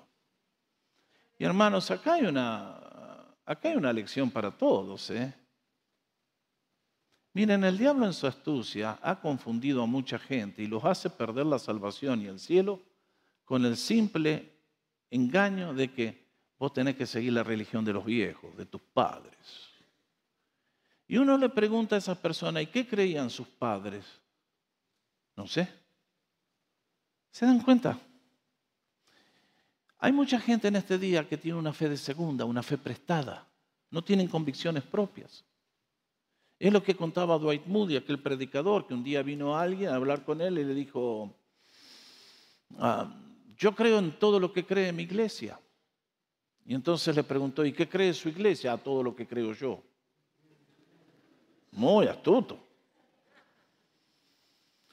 Y 1.39 1.45
hermanos, 1.45 1.89
acá 1.93 2.15
hay 2.15 2.27
una, 2.27 3.37
acá 3.45 3.69
hay 3.69 3.77
una 3.77 3.93
lección 3.93 4.29
para 4.29 4.51
todos. 4.51 5.09
¿eh? 5.11 5.33
Miren, 7.33 7.63
el 7.63 7.79
diablo 7.79 8.07
en 8.07 8.13
su 8.13 8.27
astucia 8.27 8.99
ha 9.03 9.21
confundido 9.21 9.83
a 9.83 9.87
mucha 9.87 10.19
gente 10.19 10.63
y 10.63 10.67
los 10.67 10.85
hace 10.85 11.09
perder 11.09 11.47
la 11.47 11.59
salvación 11.59 12.21
y 12.23 12.27
el 12.27 12.41
cielo 12.41 12.81
con 13.45 13.65
el 13.65 13.77
simple 13.77 14.53
engaño 15.11 15.73
de 15.73 15.93
que 15.93 16.27
vos 16.59 16.73
tenés 16.73 16.97
que 16.97 17.07
seguir 17.07 17.33
la 17.33 17.45
religión 17.45 17.85
de 17.85 17.93
los 17.93 18.05
viejos, 18.05 18.57
de 18.57 18.67
tus 18.67 18.81
padres. 18.81 19.71
Y 21.07 21.19
uno 21.19 21.37
le 21.39 21.49
pregunta 21.49 21.95
a 21.97 21.99
esa 21.99 22.15
persona, 22.15 22.63
¿y 22.63 22.67
qué 22.67 22.87
creían 22.87 23.31
sus 23.31 23.47
padres? 23.47 24.05
No 25.37 25.47
sé. 25.47 25.69
¿Se 27.31 27.47
dan 27.47 27.61
cuenta? 27.61 27.99
Hay 29.99 30.13
mucha 30.13 30.41
gente 30.41 30.69
en 30.69 30.77
este 30.77 30.99
día 30.99 31.29
que 31.29 31.37
tiene 31.37 31.59
una 31.59 31.73
fe 31.73 31.89
de 31.89 31.97
segunda, 31.97 32.45
una 32.45 32.63
fe 32.63 32.79
prestada. 32.79 33.47
No 33.91 34.03
tienen 34.03 34.29
convicciones 34.29 34.83
propias. 34.83 35.45
Es 36.61 36.71
lo 36.71 36.83
que 36.83 36.95
contaba 36.95 37.39
Dwight 37.39 37.65
Moody, 37.65 37.97
aquel 37.97 38.21
predicador, 38.21 38.87
que 38.87 38.93
un 38.93 39.03
día 39.03 39.23
vino 39.23 39.57
alguien 39.57 39.89
a 39.89 39.95
hablar 39.95 40.27
con 40.27 40.43
él 40.43 40.59
y 40.59 40.65
le 40.65 40.75
dijo, 40.75 41.35
ah, 42.77 43.17
yo 43.57 43.75
creo 43.75 43.99
en 43.99 44.19
todo 44.19 44.39
lo 44.39 44.53
que 44.53 44.67
cree 44.67 44.93
mi 44.93 45.05
iglesia. 45.05 45.59
Y 46.67 46.75
entonces 46.75 47.17
le 47.17 47.25
preguntó, 47.25 47.65
¿y 47.65 47.73
qué 47.73 47.89
cree 47.89 48.13
su 48.13 48.29
iglesia? 48.29 48.75
A 48.75 48.77
todo 48.77 49.03
lo 49.03 49.17
que 49.17 49.27
creo 49.27 49.55
yo. 49.55 49.83
Muy 51.73 52.07
astuto. 52.07 52.59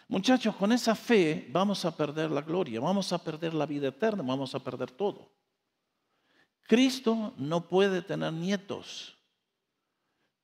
Muchachos, 0.07 0.55
con 0.55 0.71
esa 0.71 0.95
fe 0.95 1.49
vamos 1.51 1.83
a 1.83 1.93
perder 1.93 2.31
la 2.31 2.41
gloria, 2.41 2.79
vamos 2.79 3.11
a 3.11 3.21
perder 3.21 3.53
la 3.53 3.65
vida 3.65 3.89
eterna, 3.89 4.23
vamos 4.23 4.55
a 4.55 4.59
perder 4.59 4.89
todo. 4.89 5.29
Cristo 6.63 7.33
no 7.35 7.67
puede 7.67 8.01
tener 8.01 8.31
nietos. 8.31 9.16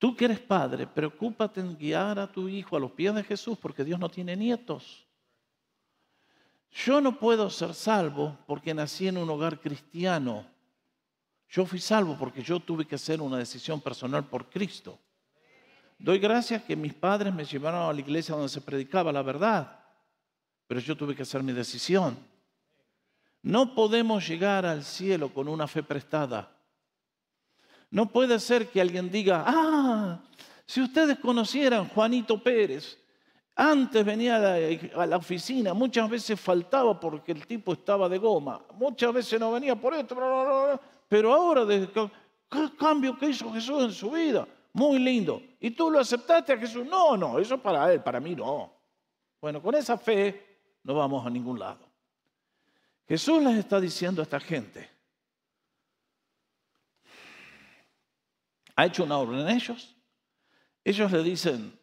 Tú 0.04 0.18
que 0.18 0.26
eres 0.26 0.42
padre, 0.42 0.86
preocúpate 0.86 1.62
en 1.62 1.78
guiar 1.78 2.20
a 2.20 2.30
tu 2.30 2.50
hijo 2.50 2.76
a 2.76 2.80
los 2.82 2.92
pies 2.92 3.16
de 3.16 3.24
Jesús 3.24 3.58
porque 3.58 3.86
Dios 3.86 3.98
no 3.98 4.10
tiene 4.10 4.36
nietos. 4.36 5.06
Yo 6.74 7.00
no 7.00 7.18
puedo 7.18 7.50
ser 7.50 7.74
salvo 7.74 8.38
porque 8.46 8.74
nací 8.74 9.08
en 9.08 9.18
un 9.18 9.30
hogar 9.30 9.62
cristiano. 9.62 10.46
Yo 11.48 11.66
fui 11.66 11.80
salvo 11.80 12.18
porque 12.20 12.44
yo 12.44 12.60
tuve 12.60 12.84
que 12.84 12.96
hacer 12.96 13.22
una 13.22 13.38
decisión 13.38 13.80
personal 13.80 14.26
por 14.26 14.50
Cristo. 14.50 15.00
Doy 15.98 16.20
gracias 16.20 16.64
que 16.64 16.76
mis 16.76 16.94
padres 16.94 17.34
me 17.34 17.46
llevaron 17.46 17.90
a 17.90 17.94
la 17.94 18.02
iglesia 18.02 18.36
donde 18.36 18.50
se 18.50 18.60
predicaba 18.60 19.10
la 19.10 19.22
verdad, 19.22 19.86
pero 20.68 20.82
yo 20.82 20.98
tuve 20.98 21.16
que 21.16 21.24
hacer 21.24 21.42
mi 21.42 21.54
decisión. 21.54 22.18
No 23.42 23.74
podemos 23.74 24.28
llegar 24.28 24.66
al 24.66 24.84
cielo 24.84 25.34
con 25.34 25.48
una 25.48 25.66
fe 25.66 25.82
prestada. 25.82 26.54
No 27.94 28.08
puede 28.08 28.40
ser 28.40 28.70
que 28.70 28.82
alguien 28.82 29.12
diga, 29.12 29.44
ah, 29.46 30.20
si 30.66 30.82
ustedes 30.82 31.20
conocieran 31.20 31.88
Juanito 31.90 32.42
Pérez, 32.42 32.98
antes 33.56 34.04
venía 34.04 34.38
a 34.96 35.06
la, 35.06 35.18
oficina, 35.18 35.76
muchas 35.76 36.10
veces 36.10 36.40
faltaba 36.40 37.00
porque 37.00 37.34
el 37.34 37.46
tipo 37.46 37.72
estaba 37.74 38.10
de 38.10 38.18
goma, 38.18 38.60
muchas 38.74 39.14
veces 39.14 39.40
no 39.40 39.52
venía 39.52 39.76
por 39.76 39.94
esto, 39.94 40.16
pero 41.08 41.36
ahora, 41.36 41.72
el 41.72 42.76
cambio 42.80 43.16
que 43.16 43.28
hizo 43.28 43.54
Jesús 43.54 43.84
en 43.84 43.92
su 43.92 44.10
vida, 44.10 44.48
muy 44.74 44.98
lindo. 44.98 45.40
¿Y 45.60 45.70
tú 45.70 45.92
lo 45.92 46.00
aceptaste 46.00 46.54
a 46.54 46.58
Jesús? 46.58 46.88
No, 46.88 47.16
no, 47.16 47.38
eso 47.38 47.60
para 47.60 47.94
él, 47.94 48.02
para 48.02 48.20
mí 48.20 48.34
no. 48.34 48.74
Bueno, 49.40 49.62
con 49.62 49.76
esa 49.76 50.00
fe 50.00 50.58
no 50.84 50.96
vamos 50.96 51.24
a 51.28 51.30
ningún 51.30 51.60
lado. 51.60 51.86
Jesús 53.08 53.44
les 53.44 53.58
está 53.58 53.80
diciendo 53.80 54.20
a 54.20 54.24
esta 54.24 54.40
gente, 54.40 54.93
ha 58.76 58.86
hecho 58.86 59.04
una 59.04 59.18
orden 59.18 59.42
en 59.42 59.50
ellos, 59.50 59.96
ellos 60.84 61.12
le 61.12 61.24
dicen, 61.24 61.80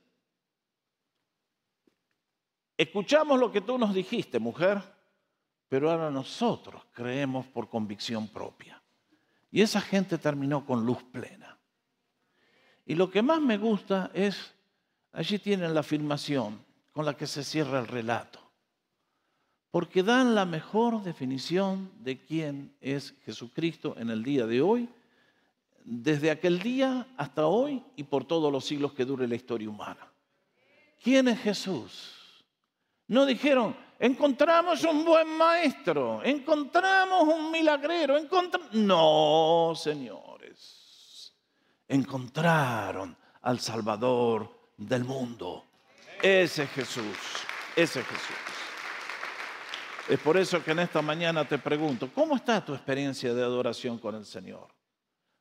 escuchamos 2.77 3.39
lo 3.39 3.51
que 3.51 3.61
tú 3.61 3.79
nos 3.79 3.95
dijiste, 3.95 4.39
mujer, 4.39 4.83
pero 5.69 5.91
ahora 5.91 6.11
nosotros 6.11 6.83
creemos 6.93 7.47
por 7.47 7.69
convicción 7.69 8.29
propia. 8.29 8.83
Y 9.51 9.63
esa 9.63 9.81
gente 9.81 10.19
terminó 10.19 10.65
con 10.65 10.85
luz 10.85 11.03
plena. 11.05 11.59
Y 12.85 12.95
lo 12.95 13.11
que 13.11 13.23
más 13.23 13.41
me 13.41 13.57
gusta 13.57 14.11
es, 14.15 14.53
allí 15.13 15.39
tienen 15.39 15.75
la 15.75 15.81
afirmación 15.81 16.65
con 16.93 17.07
la 17.07 17.17
que 17.17 17.27
se 17.27 17.45
cierra 17.45 17.79
el 17.79 17.87
relato, 17.87 18.41
porque 19.71 20.03
dan 20.03 20.35
la 20.35 20.45
mejor 20.45 21.03
definición 21.03 21.93
de 22.01 22.19
quién 22.19 22.75
es 22.81 23.15
Jesucristo 23.25 23.95
en 23.97 24.11
el 24.11 24.25
día 24.25 24.47
de 24.47 24.61
hoy, 24.61 24.89
desde 25.93 26.31
aquel 26.31 26.61
día 26.61 27.05
hasta 27.17 27.49
hoy 27.49 27.83
y 27.97 28.05
por 28.05 28.25
todos 28.25 28.53
los 28.53 28.65
siglos 28.65 28.93
que 28.93 29.05
dure 29.05 29.27
la 29.27 29.35
historia 29.35 29.69
humana. 29.69 30.09
¿Quién 31.03 31.27
es 31.27 31.41
Jesús? 31.41 32.45
No 33.09 33.27
dijeron, 33.27 33.77
encontramos 33.99 34.85
un 34.85 35.05
buen 35.05 35.27
maestro, 35.37 36.23
encontramos 36.23 37.23
un 37.25 37.51
milagrero, 37.51 38.17
encontramos... 38.17 38.73
No, 38.73 39.73
señores, 39.75 41.35
encontraron 41.89 43.17
al 43.43 43.59
Salvador 43.59 44.71
del 44.77 45.03
mundo. 45.03 45.65
Ese 46.23 46.63
es 46.63 46.71
Jesús, 46.71 47.17
ese 47.75 47.99
es 47.99 48.07
Jesús. 48.07 48.37
Es 50.09 50.21
por 50.21 50.37
eso 50.37 50.63
que 50.63 50.71
en 50.71 50.79
esta 50.79 51.03
mañana 51.03 51.45
te 51.45 51.59
pregunto, 51.59 52.09
¿cómo 52.15 52.37
está 52.37 52.65
tu 52.65 52.75
experiencia 52.75 53.35
de 53.35 53.43
adoración 53.43 53.99
con 53.99 54.15
el 54.15 54.25
Señor? 54.25 54.69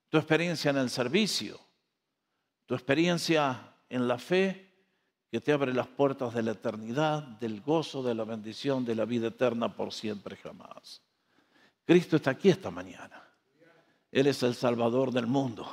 ¿Tu 0.09 0.17
experiencia 0.17 0.71
en 0.71 0.77
el 0.77 0.89
servicio? 0.89 1.59
¿Tu 2.65 2.75
experiencia 2.75 3.75
en 3.89 4.07
la 4.07 4.17
fe? 4.17 4.69
que 5.31 5.39
te 5.39 5.51
abre 5.53 5.73
las 5.73 5.87
puertas 5.87 6.33
de 6.33 6.41
la 6.41 6.51
eternidad, 6.51 7.21
del 7.21 7.61
gozo, 7.61 8.01
de 8.01 8.15
la 8.15 8.23
bendición, 8.23 8.83
de 8.83 8.95
la 8.95 9.05
vida 9.05 9.27
eterna 9.27 9.75
por 9.75 9.93
siempre 9.93 10.35
jamás. 10.35 11.03
Cristo 11.85 12.15
está 12.15 12.31
aquí 12.31 12.49
esta 12.49 12.71
mañana. 12.71 13.23
Él 14.11 14.25
es 14.27 14.41
el 14.41 14.55
Salvador 14.55 15.11
del 15.11 15.27
mundo. 15.27 15.67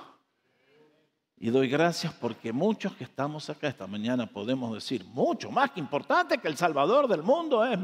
Y 1.39 1.49
doy 1.51 1.69
gracias 1.69 2.13
porque 2.15 2.53
muchos 2.53 2.95
que 2.97 3.05
estamos 3.05 3.49
acá 3.49 3.69
esta 3.69 3.87
mañana 3.87 4.27
podemos 4.27 4.75
decir, 4.75 5.05
mucho 5.05 5.51
más 5.51 5.71
que 5.71 5.81
importante 5.81 6.39
que 6.39 6.49
el 6.49 6.57
Salvador 6.57 7.09
del 7.09 7.23
mundo 7.23 7.65
es 7.65 7.79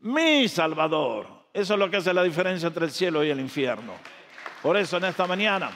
mi 0.00 0.48
Salvador. 0.48 1.48
Eso 1.52 1.74
es 1.74 1.78
lo 1.78 1.90
que 1.90 1.96
hace 1.98 2.12
la 2.12 2.22
diferencia 2.22 2.66
entre 2.66 2.84
el 2.84 2.90
cielo 2.90 3.24
y 3.24 3.30
el 3.30 3.40
infierno. 3.40 3.94
Por 4.62 4.76
eso 4.76 4.96
en 4.96 5.04
esta 5.04 5.26
mañana 5.26 5.70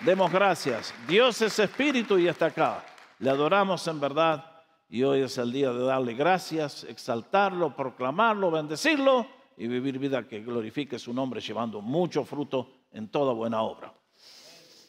demos 0.00 0.32
gracias. 0.32 0.92
Dios 1.06 1.40
es 1.42 1.58
espíritu 1.60 2.18
y 2.18 2.26
está 2.26 2.46
acá. 2.46 2.84
Le 3.20 3.30
adoramos 3.30 3.86
en 3.86 4.00
verdad 4.00 4.44
y 4.88 5.04
hoy 5.04 5.20
es 5.20 5.38
el 5.38 5.52
día 5.52 5.70
de 5.72 5.84
darle 5.84 6.14
gracias, 6.14 6.82
exaltarlo, 6.84 7.76
proclamarlo, 7.76 8.50
bendecirlo 8.50 9.26
y 9.56 9.68
vivir 9.68 10.00
vida 10.00 10.26
que 10.26 10.40
glorifique 10.40 10.98
su 10.98 11.14
nombre 11.14 11.40
llevando 11.40 11.80
mucho 11.80 12.24
fruto 12.24 12.72
en 12.90 13.08
toda 13.08 13.32
buena 13.32 13.62
obra. 13.62 13.94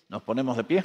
Nos 0.10 0.24
ponemos 0.24 0.58
de 0.58 0.64
pie. 0.64 0.84